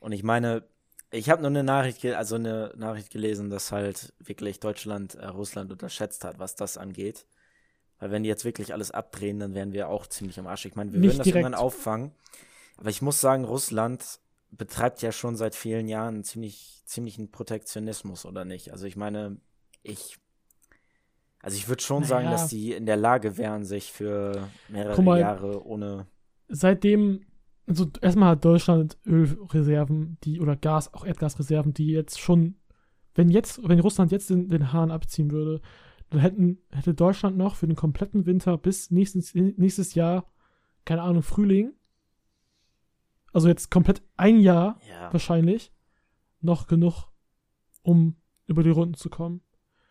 [0.00, 0.64] Und ich meine,
[1.10, 5.72] ich habe nur eine Nachricht, also eine Nachricht gelesen, dass halt wirklich Deutschland äh, Russland
[5.72, 7.26] unterschätzt hat, was das angeht.
[7.98, 10.64] Weil wenn die jetzt wirklich alles abdrehen, dann wären wir auch ziemlich am Arsch.
[10.66, 11.44] Ich meine, wir Nicht würden das direkt.
[11.44, 12.12] irgendwann auffangen.
[12.78, 14.20] Aber ich muss sagen, Russland
[14.52, 18.72] betreibt ja schon seit vielen Jahren ziemlich, ziemlichen Protektionismus, oder nicht?
[18.72, 19.36] Also ich meine,
[19.82, 20.16] ich,
[21.42, 22.36] also ich würde schon sagen, Naja.
[22.38, 25.20] dass die in der Lage wären, sich für mehrere mal.
[25.20, 26.06] Jahre ohne.
[26.48, 27.26] Seitdem,
[27.70, 32.56] also erstmal hat Deutschland Ölreserven, die, oder Gas, auch Erdgasreserven, die jetzt schon,
[33.14, 35.60] wenn jetzt, wenn Russland jetzt den, den Hahn abziehen würde,
[36.10, 40.26] dann hätten, hätte Deutschland noch für den kompletten Winter bis nächstes, nächstes Jahr,
[40.84, 41.72] keine Ahnung, Frühling,
[43.32, 45.72] also jetzt komplett ein Jahr Ja, wahrscheinlich,
[46.40, 47.04] noch genug,
[47.82, 48.16] um
[48.48, 49.42] über die Runden zu kommen.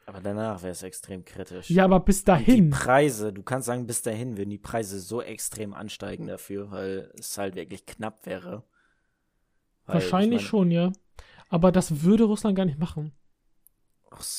[0.10, 1.70] Aber danach wäre es extrem kritisch.
[1.70, 2.72] Ja, aber bis Und dahin.
[2.72, 7.14] Die Preise, du kannst sagen, bis dahin würden die Preise so extrem ansteigen dafür, weil
[7.18, 8.64] es halt wirklich knapp wäre.
[9.86, 10.92] Weil, Wahrscheinlich ich schon, ja.
[11.50, 13.14] Aber das würde Russland gar nicht machen.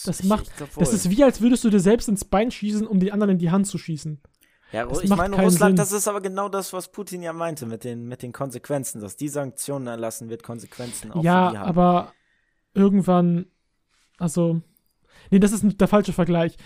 [0.04, 3.12] Das macht, das ist wie, als würdest du dir selbst ins Bein schießen, um die
[3.12, 4.20] anderen in die Hand zu schießen.
[4.72, 5.76] Ja, Das ich meine, Russland, Sinn.
[5.76, 9.16] das ist aber genau das, was Putin ja meinte mit den, mit den Konsequenzen, dass
[9.16, 11.56] die Sanktionen erlassen wird, Konsequenzen auch für die ja, haben.
[11.56, 12.12] aber
[12.74, 13.46] irgendwann,
[14.18, 14.60] also,
[15.30, 16.56] nee, das ist der falsche Vergleich.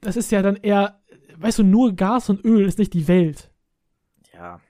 [0.00, 1.00] Das ist ja dann eher,
[1.38, 3.50] weißt du, nur Gas und Öl ist nicht die Welt.
[4.34, 4.60] Ja.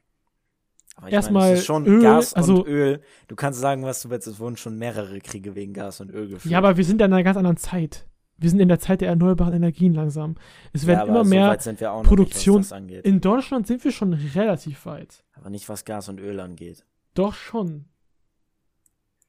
[0.96, 3.00] Aber ich Erstmal meine, es ist schon Öl, Gas also- und Öl.
[3.28, 6.28] Du kannst sagen, was du willst, es wurden schon mehrere Kriege wegen Gas und Öl
[6.28, 6.52] geführt.
[6.52, 8.06] Ja, aber wir sind ja in einer ganz anderen Zeit.
[8.36, 10.36] Wir sind in der Zeit der erneuerbaren Energien langsam.
[10.72, 11.48] Es werden ja, immer so mehr.
[11.48, 13.04] weit sind wir auch noch Produktion nicht, was das angeht.
[13.04, 15.24] In Deutschland sind wir schon relativ weit.
[15.34, 16.84] Aber nicht, was Gas und Öl angeht.
[17.14, 17.86] Doch schon.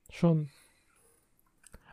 [0.10, 0.50] Schon.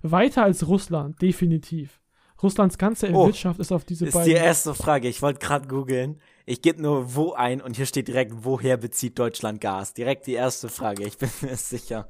[0.03, 1.99] Weiter als Russland, definitiv.
[2.43, 4.36] Russlands ganze Oh, Wirtschaft ist auf diese ist die beiden.
[4.36, 5.09] erste Frage.
[5.09, 6.20] Ich wollte gerade googeln.
[6.47, 9.95] Ich gebe nur wo ein und hier steht direkt, woher bezieht Deutschland Gas?
[9.95, 11.05] Direkt die erste Frage.
[11.07, 12.09] Ich bin mir sicher.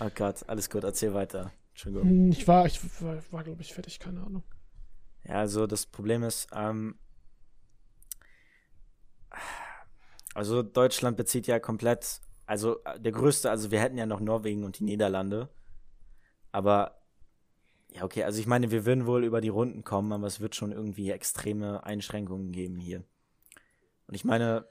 [0.00, 1.50] Oh Gott, alles gut, erzähl weiter.
[1.70, 2.08] Entschuldigung.
[2.08, 4.42] Hm, Ich war, ich war, war glaube ich, fertig, keine Ahnung.
[5.24, 6.96] Ja, also das Problem ist, ähm,
[10.34, 14.64] also Deutschland bezieht ja komplett, also äh, der größte, also wir hätten ja noch Norwegen
[14.64, 15.48] und die Niederlande,
[16.52, 16.97] aber
[17.94, 20.54] ja, okay, also ich meine, wir würden wohl über die Runden kommen, aber es wird
[20.54, 23.02] schon irgendwie extreme Einschränkungen geben hier.
[24.06, 24.66] Und ich meine,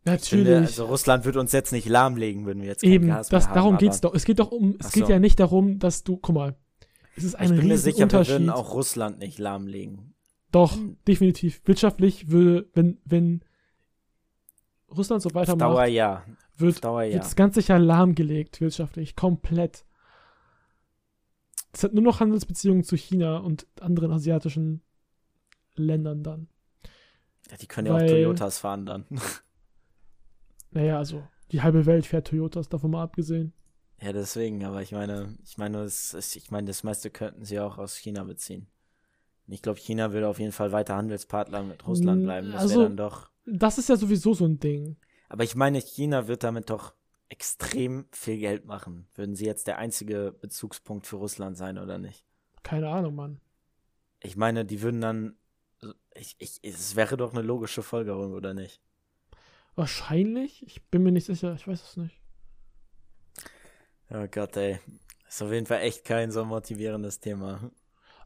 [0.00, 0.46] ich Natürlich.
[0.46, 3.46] finde, also Russland wird uns jetzt nicht lahmlegen, würden wir jetzt kein Eben, Gas das,
[3.48, 4.14] haben, darum aber geht's doch.
[4.14, 5.12] Es geht doch um, es Ach geht so.
[5.12, 6.56] ja nicht darum, dass du, guck mal,
[7.16, 8.32] es ist ein Ich bin mir sicher, wir Riesenunterschied.
[8.34, 10.14] würden auch Russland nicht lahmlegen.
[10.52, 10.76] Doch,
[11.08, 11.60] definitiv.
[11.64, 13.42] Wirtschaftlich würde, wenn, wenn
[14.94, 16.24] Russland so Auf weitermacht, Dauer ja.
[16.56, 17.14] wird, Auf Dauer ja.
[17.14, 19.84] wird das ganz sicher lahmgelegt, wirtschaftlich, komplett.
[21.76, 24.80] Es hat nur noch Handelsbeziehungen zu China und anderen asiatischen
[25.74, 26.48] Ländern dann.
[27.50, 27.56] ja.
[27.58, 29.04] Die können ja auch weil- Toyotas fahren dann.
[30.70, 31.22] Naja, also
[31.52, 33.52] die halbe Welt fährt Toyotas, davon mal abgesehen.
[34.02, 37.78] Ja, deswegen, aber ich meine, ich meine, ist, ich meine, das meiste könnten sie auch
[37.78, 38.66] aus China beziehen.
[39.46, 42.52] Ich glaube, China würde auf jeden Fall weiter Handelspartner mit Russland Mm, bleiben.
[42.52, 43.30] Das also- wäre dann doch.
[43.46, 44.96] Das ist ja sowieso so ein Ding.
[45.28, 46.94] Aber ich meine, China wird damit doch
[47.28, 49.08] extrem viel Geld machen.
[49.14, 52.24] Würden sie jetzt der einzige Bezugspunkt für Russland sein oder nicht?
[52.62, 53.40] Keine Ahnung, Mann.
[54.22, 55.36] Ich meine, die würden dann.
[56.14, 58.80] Ich, ich, es wäre doch eine logische Folgerung, oder nicht?
[59.74, 60.66] Wahrscheinlich?
[60.66, 62.20] Ich bin mir nicht sicher, ich weiß es nicht.
[64.10, 64.80] Oh Gott, ey.
[65.28, 67.70] Ist auf jeden Fall echt kein so motivierendes Thema.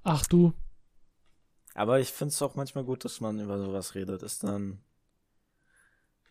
[0.03, 0.53] Ach du,
[1.75, 4.23] Aber ich finde es auch manchmal gut, dass man über sowas redet.
[4.23, 4.81] Ist dann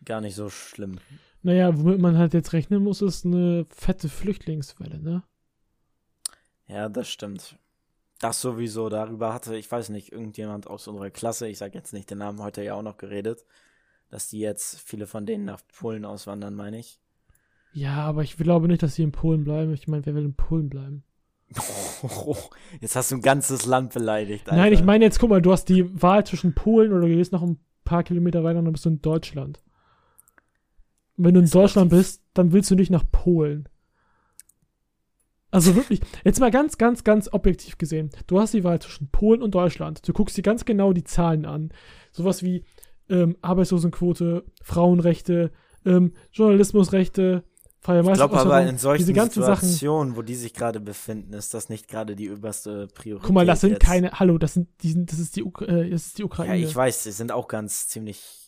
[0.04, 1.00] gar nicht so schlimm.
[1.42, 5.22] Naja, womit man halt jetzt rechnen muss, ist eine fette Flüchtlingswelle, ne?
[6.66, 7.56] Ja, das stimmt.
[8.20, 12.10] Das sowieso, darüber hatte, ich weiß nicht, irgendjemand aus unserer Klasse, ich sage jetzt nicht
[12.10, 13.46] den Namen, heute ja auch noch geredet,
[14.10, 17.00] dass die jetzt, viele von denen nach Polen auswandern, meine ich.
[17.72, 19.72] Ja, aber ich glaube nicht, dass sie in Polen bleiben.
[19.72, 21.04] Ich meine, wer will in Polen bleiben?
[22.80, 24.48] Jetzt hast du ein ganzes Land beleidigt.
[24.48, 24.60] Alter.
[24.60, 27.32] Nein, ich meine jetzt, guck mal, du hast die Wahl zwischen Polen oder du gehst
[27.32, 29.60] noch ein paar Kilometer weiter und dann bist du in Deutschland.
[31.22, 33.68] Wenn du in Deutschland bist, dann willst du nicht nach Polen.
[35.50, 38.10] Also wirklich, jetzt mal ganz, ganz, ganz objektiv gesehen.
[38.26, 40.06] Du hast die Wahl zwischen Polen und Deutschland.
[40.06, 41.72] Du guckst dir ganz genau die Zahlen an.
[42.12, 42.64] Sowas wie
[43.08, 45.50] ähm, Arbeitslosenquote, Frauenrechte,
[45.84, 47.42] ähm, Journalismusrechte,
[47.80, 49.66] freie Ich glaube aber in solchen ganzen Sachen.
[49.68, 53.26] Situationen, wo die sich gerade befinden, ist das nicht gerade die oberste Priorität.
[53.26, 53.82] Guck mal, das sind jetzt.
[53.82, 56.64] keine, hallo, das sind, die sind, das ist die, äh, das ist die Ja, Ukraine.
[56.64, 58.39] ich weiß, sie sind auch ganz ziemlich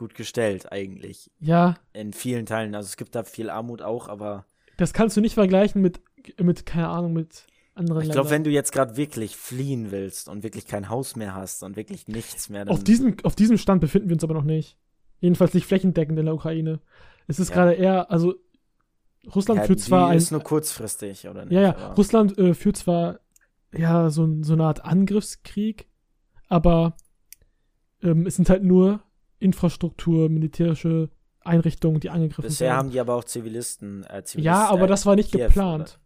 [0.00, 1.30] gut gestellt eigentlich.
[1.38, 2.74] ja, In vielen Teilen.
[2.74, 4.46] Also es gibt da viel Armut auch, aber
[4.76, 6.00] das kannst du nicht vergleichen mit,
[6.42, 10.42] mit keine Ahnung, mit anderen ich glaube, wenn du jetzt gerade wirklich fliehen willst und
[10.42, 14.08] wirklich kein Haus mehr hast und wirklich nichts mehr, auf, diesem, auf diesem Stand befinden
[14.08, 14.76] wir uns aber noch nicht.
[15.20, 16.80] Jedenfalls nicht flächendeckend in der Ukraine.
[17.26, 17.54] Es ist Ja.
[17.56, 18.34] gerade eher, also
[19.34, 21.52] Russland ja, führt zwar ein, ist nur kurzfristig, oder nicht?
[21.52, 23.20] ja, ja, Aber- Russland äh, führt zwar
[23.76, 25.86] ja so, so eine Art Angriffskrieg,
[26.48, 26.96] aber
[28.02, 29.00] ähm, es sind halt nur
[29.40, 31.10] Infrastruktur, militärische
[31.40, 32.78] Einrichtungen, die angegriffen Bisher werden.
[32.78, 34.04] haben die aber auch Zivilisten.
[34.04, 35.98] Äh, Zivilisten ja, aber äh, das war nicht Kiew, geplant.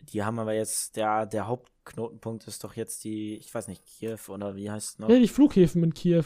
[0.00, 0.06] Oder?
[0.12, 4.18] Die haben aber jetzt, der, der Hauptknotenpunkt ist doch jetzt die, ich weiß nicht, Kiew
[4.28, 5.08] oder wie heißt es noch?
[5.08, 6.24] Ja, die Flughäfen in Kiew.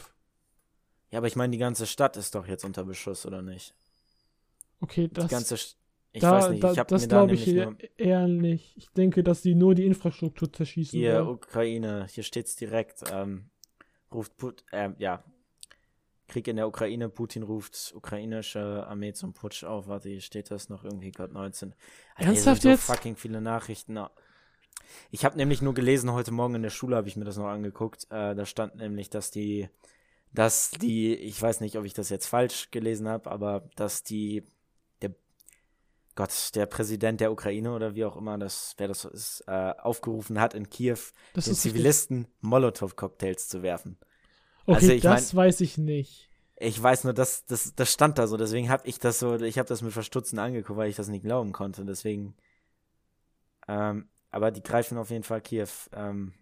[1.11, 3.74] Ja, aber ich meine, die ganze Stadt ist doch jetzt unter Beschuss, oder nicht?
[4.80, 5.76] Okay, Die das, ganze, St-
[6.12, 8.28] ich da, weiß nicht, da, ich habe das mir da glaube ich nämlich eher, eher
[8.28, 8.76] nicht.
[8.76, 11.28] Ich denke, dass die nur die Infrastruktur zerschießen hier, wollen.
[11.28, 13.51] Ukraine, hier steht's direkt, ähm,
[14.12, 15.24] ruft Put, ähm, ja,
[16.29, 20.68] Krieg in der Ukraine, Putin ruft ukrainische Armee zum Putsch auf, warte, hier steht das
[20.68, 21.74] noch irgendwie, Gott 19.
[22.14, 22.85] Alter, Ernsthaft so jetzt?
[22.85, 23.99] fucking viele Nachrichten.
[25.11, 27.47] Ich habe nämlich nur gelesen, heute Morgen in der Schule habe ich mir das noch
[27.47, 29.68] angeguckt, äh, da stand nämlich, dass die,
[30.33, 34.43] dass die, ich weiß nicht, ob ich das jetzt falsch gelesen habe, aber dass die,
[35.03, 35.14] der,
[36.16, 40.41] Gott, der Präsident der Ukraine oder wie auch immer das, wer das ist, äh, aufgerufen
[40.41, 40.99] hat, in Kiew
[41.35, 41.55] Das den.
[41.55, 43.97] Zivilisten Molotow-Cocktails zu werfen.
[44.66, 46.28] Okay, also ich das weiß ich nicht.
[46.58, 49.58] Ich weiß nur, dass das, das stand da so, deswegen habe ich das so, ich
[49.58, 51.84] habe das mit Verstutzen angeguckt, weil ich das nicht glauben konnte.
[51.84, 52.34] Deswegen,
[53.68, 55.68] ähm, aber die greifen auf jeden Fall Kiew.
[55.94, 56.32] Ähm,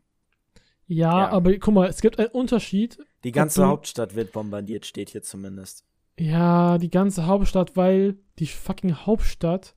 [0.87, 1.29] Ja, Ja.
[1.31, 2.99] aber guck mal, es gibt einen Unterschied.
[3.25, 5.85] die ganze du- Hauptstadt wird bombardiert, steht hier zumindest.
[6.19, 9.75] Ja, die ganze Hauptstadt, weil die fucking Hauptstadt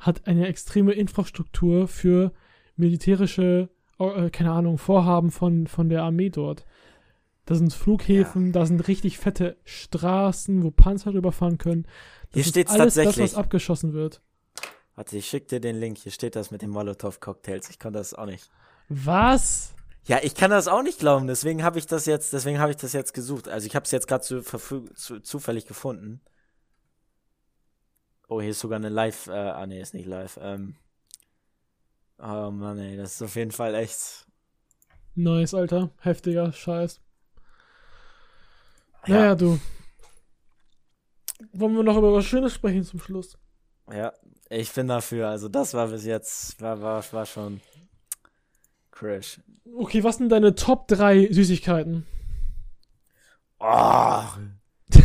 [0.00, 2.32] hat eine extreme Infrastruktur für
[2.76, 3.68] militärische,
[3.98, 6.64] äh, keine Ahnung, Vorhaben von, von der Armee dort.
[7.48, 11.84] Da sind Flughäfen, da sind richtig fette Straßen, wo Panzer rüberfahren können.
[11.84, 13.30] Das Hier ist steht's alles tatsächlich.
[13.30, 14.20] das, was abgeschossen wird.
[14.94, 15.96] Warte, ich schick dir den Link.
[15.96, 17.70] Hier steht das mit den Molotow-Cocktails.
[17.70, 18.50] Ich konnte das auch nicht.
[18.90, 19.72] Was?
[20.04, 21.26] Ja, ich kann das auch nicht glauben.
[21.26, 23.48] Deswegen habe ich das jetzt, deswegen habe ich das jetzt gesucht.
[23.48, 26.20] Also ich habe es jetzt gerade zu, zu, zufällig gefunden.
[28.28, 29.26] Oh, hier ist sogar eine Live.
[29.28, 30.38] Äh, ah nee, ist nicht live.
[30.42, 30.76] Ähm,
[32.18, 34.26] oh Mann, ey, das ist auf jeden Fall echt.
[35.14, 35.88] Nice, Alter.
[36.00, 37.00] Heftiger Scheiß.
[39.06, 39.58] Ja, Naja, du.
[41.52, 43.38] Wollen wir noch über was Schönes sprechen zum Schluss?
[43.90, 44.12] ja,
[44.50, 45.28] ich bin dafür.
[45.28, 47.60] Also das war bis jetzt, war, war, war schon
[48.90, 49.40] Crash.
[49.76, 52.06] Okay, was sind deine Top 3 Süßigkeiten?
[53.60, 54.22] Oh.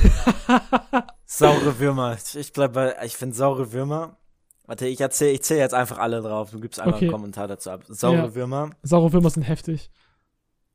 [1.25, 2.17] saure Würmer.
[2.35, 4.17] Ich bleib bei, ich finde saure Würmer.
[4.65, 6.51] Warte, ich erzähl, ich zähle jetzt einfach alle drauf.
[6.51, 7.05] Du gibst einfach Okay.
[7.05, 7.83] einen Kommentar dazu ab.
[7.87, 8.35] Saure Ja.
[8.35, 8.69] Würmer.
[8.81, 9.91] Saure Würmer sind heftig.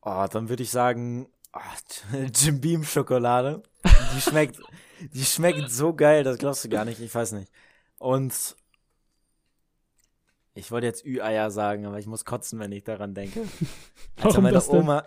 [0.01, 3.63] Oh, dann würde ich sagen, oh, Jim Beam Schokolade.
[4.15, 4.59] Die schmeckt,
[5.13, 7.51] die schmeckt so geil, das glaubst du gar nicht, ich weiß nicht.
[7.97, 8.55] Und
[10.53, 13.43] ich wollte jetzt Ü-Eier sagen, aber ich muss kotzen, wenn ich daran denke.
[14.21, 14.61] Also meine?
[14.67, 15.05] Oma,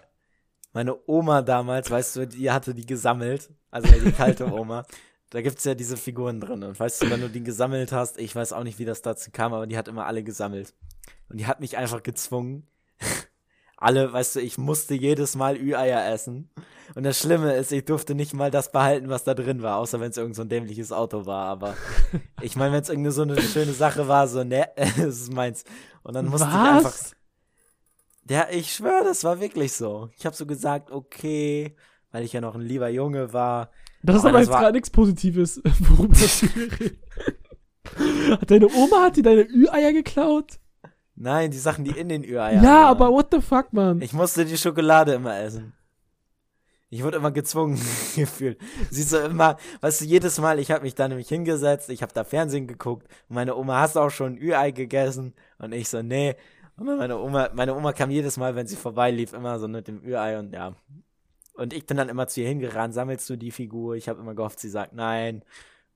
[0.73, 4.87] meine Oma damals, weißt du, die hatte die gesammelt, also die kalte Oma.
[5.29, 6.63] Da gibt's ja diese Figuren drin.
[6.63, 9.31] Und weißt du, wenn du die gesammelt hast, ich weiß auch nicht, wie das dazu
[9.31, 10.75] kam, aber die hat immer alle gesammelt.
[11.29, 12.67] Und die hat mich einfach gezwungen.
[13.83, 16.51] Alle, weißt du, ich musste jedes Mal Ü-Eier essen.
[16.95, 19.99] Und das Schlimme ist, ich durfte nicht mal das behalten, was da drin war, außer
[20.01, 21.47] wenn es irgend so ein dämliches Auto war.
[21.47, 21.75] Aber
[22.43, 25.65] ich meine, wenn es irgendeine so eine schöne Sache war, so, ne, das ist meins.
[26.03, 27.17] Und dann musste ich einfach Was?
[28.29, 30.11] ja, ich schwöre, das war wirklich so.
[30.17, 31.77] Ich habe so gesagt, okay,
[32.11, 33.71] weil ich ja noch ein lieber Junge war.
[34.03, 36.17] Das ist Aber aber jetzt gerade nichts Positives, worüber.
[38.41, 40.59] Hat deine Oma, hat die deine Ü-Eier geklaut?
[41.23, 42.85] Nein, die Sachen, die in den Ja, Ü-Eiern waren.
[42.87, 44.01] aber what the fuck, man?
[44.03, 45.73] Ich musste die Schokolade immer essen.
[46.91, 47.81] Ich wurde immer gezwungen
[48.17, 48.59] gefühlt.
[48.91, 52.13] Siehst du immer, weißt du, jedes Mal, ich habe mich da nämlich hingesetzt, ich habe
[52.13, 55.33] da Fernsehen geguckt und meine Oma, hast auch schon ein Ü-Ei gegessen?
[55.59, 56.35] Und ich so, nee.
[56.77, 60.03] Und meine Oma, meine Oma kam jedes Mal, wenn sie vorbeilief, immer so mit dem
[60.05, 60.75] Ü-Ei und ja.
[61.55, 63.95] Und ich bin dann immer zu ihr hingerannt, sammelst du die Figur?
[63.95, 65.45] Ich habe immer gehofft, sie sagt nein.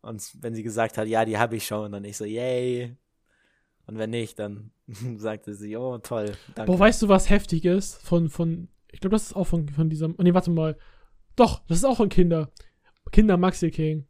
[0.02, 2.96] Und wenn sie gesagt hat, ja, die habe ich schon, dann ich so, yay.
[3.86, 4.70] Und wenn nicht, dann
[5.16, 6.72] sagte sie, oh, toll, danke.
[6.72, 8.02] Boah, weißt du, was heftig ist?
[8.02, 10.76] Von, von, ich glaube, das ist auch von, von diesem, oh, nee, warte mal.
[11.36, 12.50] Doch, das ist auch von Kinder.
[13.12, 14.06] Kinder Maxi King.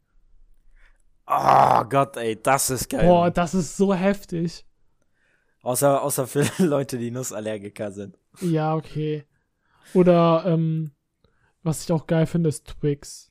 [1.26, 3.06] Oh Gott, ey, das ist geil.
[3.06, 4.64] Boah, das ist so heftig.
[5.62, 8.16] Außer, außer für Leute, die Nussallergiker sind.
[8.40, 9.24] Ja, okay.
[9.94, 10.92] Oder, ähm,
[11.62, 13.25] was ich auch geil finde, ist Twix.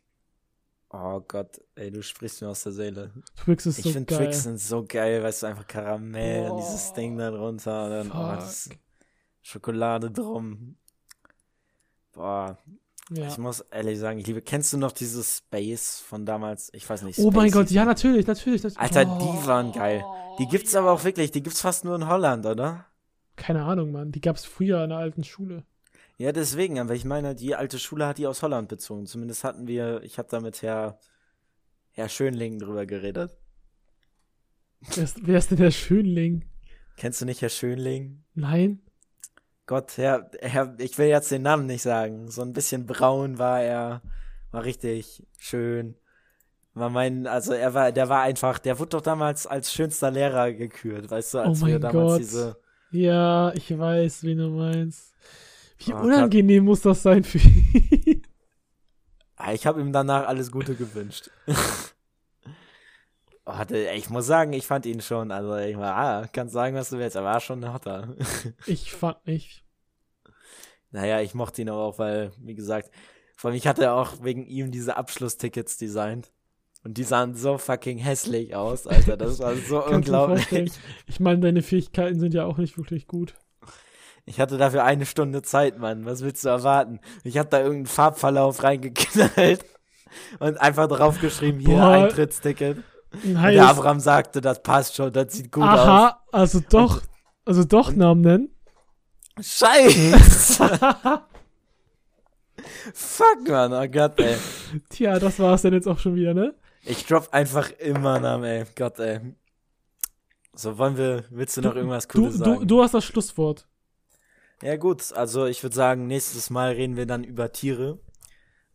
[0.97, 3.11] Oh Gott, ey, du sprichst mir aus der Seele.
[3.35, 4.25] Twix ist Ich so finde geil.
[4.27, 7.89] Twix sind so geil, weißt du, einfach Karamell und dieses Oh, Ding da drunter und
[7.91, 8.69] dann oh, das.
[9.41, 10.77] Schokolade drum.
[12.13, 12.57] Boah,
[13.09, 13.27] ja.
[13.27, 16.71] ich muss ehrlich sagen, ich liebe, kennst du noch dieses Space von damals?
[16.73, 17.19] Ich weiß nicht.
[17.19, 18.63] Oh mein Space Gott, ja, natürlich, natürlich.
[18.63, 18.79] natürlich.
[18.79, 19.19] Alter, Oh.
[19.41, 20.03] die waren geil.
[20.39, 22.85] Die gibt's aber auch wirklich, die gibt's fast nur in Holland, oder?
[23.35, 24.11] Keine Ahnung, Mann.
[24.13, 25.65] Die gab's früher in der alten Schule.
[26.17, 29.05] Ja, deswegen, aber ich meine, die alte Schule hat die aus Holland bezogen.
[29.05, 30.97] Zumindest hatten wir, ich habe da mit Herr,
[31.91, 33.35] Herr Schönling drüber geredet.
[34.95, 36.45] Wer ist, wer ist denn der Schönling?
[36.97, 38.23] Kennst du nicht Herr Schönling?
[38.33, 38.81] Nein?
[39.65, 42.29] Gott, Herr, Herr, ich will jetzt den Namen nicht sagen.
[42.29, 44.01] So ein bisschen braun war er,
[44.51, 45.95] war richtig schön.
[46.73, 50.53] War mein, also er war, der war einfach, der wurde doch damals als schönster Lehrer
[50.53, 52.19] gekürt, weißt du, als Oh wir mein damals Gott.
[52.19, 52.57] diese,
[52.91, 55.14] Ja, ich weiß, wen du meinst.
[55.79, 58.21] Wie Oh, unangenehm muss das sein für ihn?
[59.37, 61.29] Ah, ich habe ihm danach alles Gute gewünscht.
[63.47, 66.75] Oh, der- ich muss sagen, ich fand ihn schon, also ich war, ah, kannst sagen,
[66.75, 68.15] was du willst, er war schon ein Hotter.
[68.65, 69.63] Ich fand nicht.
[70.89, 72.89] Naja, ich mochte ihn aber auch, weil, wie gesagt,
[73.35, 76.31] vor allem ich hatte auch wegen ihm diese Abschlusstickets designt.
[76.83, 79.17] Und die sahen so fucking hässlich aus, Alter.
[79.17, 80.71] Das war so unglaublich.
[81.07, 83.35] Ich meine, deine Fähigkeiten sind ja auch nicht wirklich gut.
[84.25, 86.05] Ich hatte dafür eine Stunde Zeit, Mann.
[86.05, 86.99] Was willst du erwarten?
[87.23, 89.63] Ich hab da irgendeinen Farbverlauf reingeknallt
[90.39, 91.89] und einfach draufgeschrieben, hier Boah.
[91.89, 92.83] Eintrittsticket.
[93.23, 93.53] Nice.
[93.53, 95.79] Der Abraham sagte, das passt schon, das sieht gut aus.
[95.79, 97.01] Aha, also doch,
[97.45, 98.49] also doch Namen nennen.
[99.39, 100.67] Scheiße!
[102.93, 104.35] Fuck, Mann, oh Gott, ey.
[104.89, 106.55] Tja, das war's dann jetzt auch schon wieder, ne?
[106.83, 108.65] Ich drop einfach immer Namen, ey.
[108.75, 109.19] Gott, ey.
[110.53, 112.59] So, wollen wir, willst du noch irgendwas Du, Cooles sagen?
[112.59, 113.67] du, du hast das Schlusswort.
[114.61, 117.99] Ja, gut, also ich würde sagen, nächstes Mal reden wir dann über Tiere.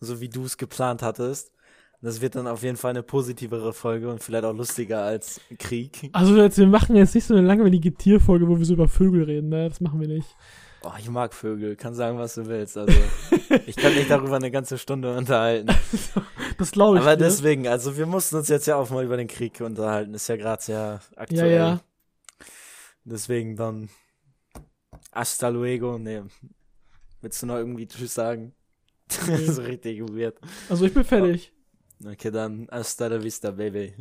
[0.01, 1.53] So wie du es geplant hattest.
[2.03, 6.09] Das wird dann auf jeden Fall eine positivere Folge und vielleicht auch lustiger als Krieg.
[6.13, 9.25] Also jetzt, wir machen jetzt nicht so eine langweilige Tierfolge, wo wir so über Vögel
[9.25, 9.69] reden, ne?
[9.69, 10.27] Das machen wir nicht.
[10.83, 12.79] Oh, ich mag Vögel, kann sagen, was du willst.
[12.79, 12.99] Also,
[13.67, 15.69] ich kann mich darüber eine ganze Stunde unterhalten.
[16.59, 17.25] Das glaube ich Aber dir.
[17.25, 20.13] deswegen, also wir mussten uns jetzt ja auch mal über den Krieg unterhalten.
[20.13, 21.55] Ist ja gerade sehr Ja, aktuell.
[21.57, 21.81] ja.
[23.05, 23.89] Deswegen dann
[25.13, 25.99] hasta luego.
[25.99, 26.23] Nee.
[27.21, 28.55] Willst du noch irgendwie Tschüss sagen?
[29.27, 30.39] Das ist richtig weird.
[30.69, 31.53] Also ich bin fertig.
[32.05, 33.93] Okay, dann hasta la vista, baby.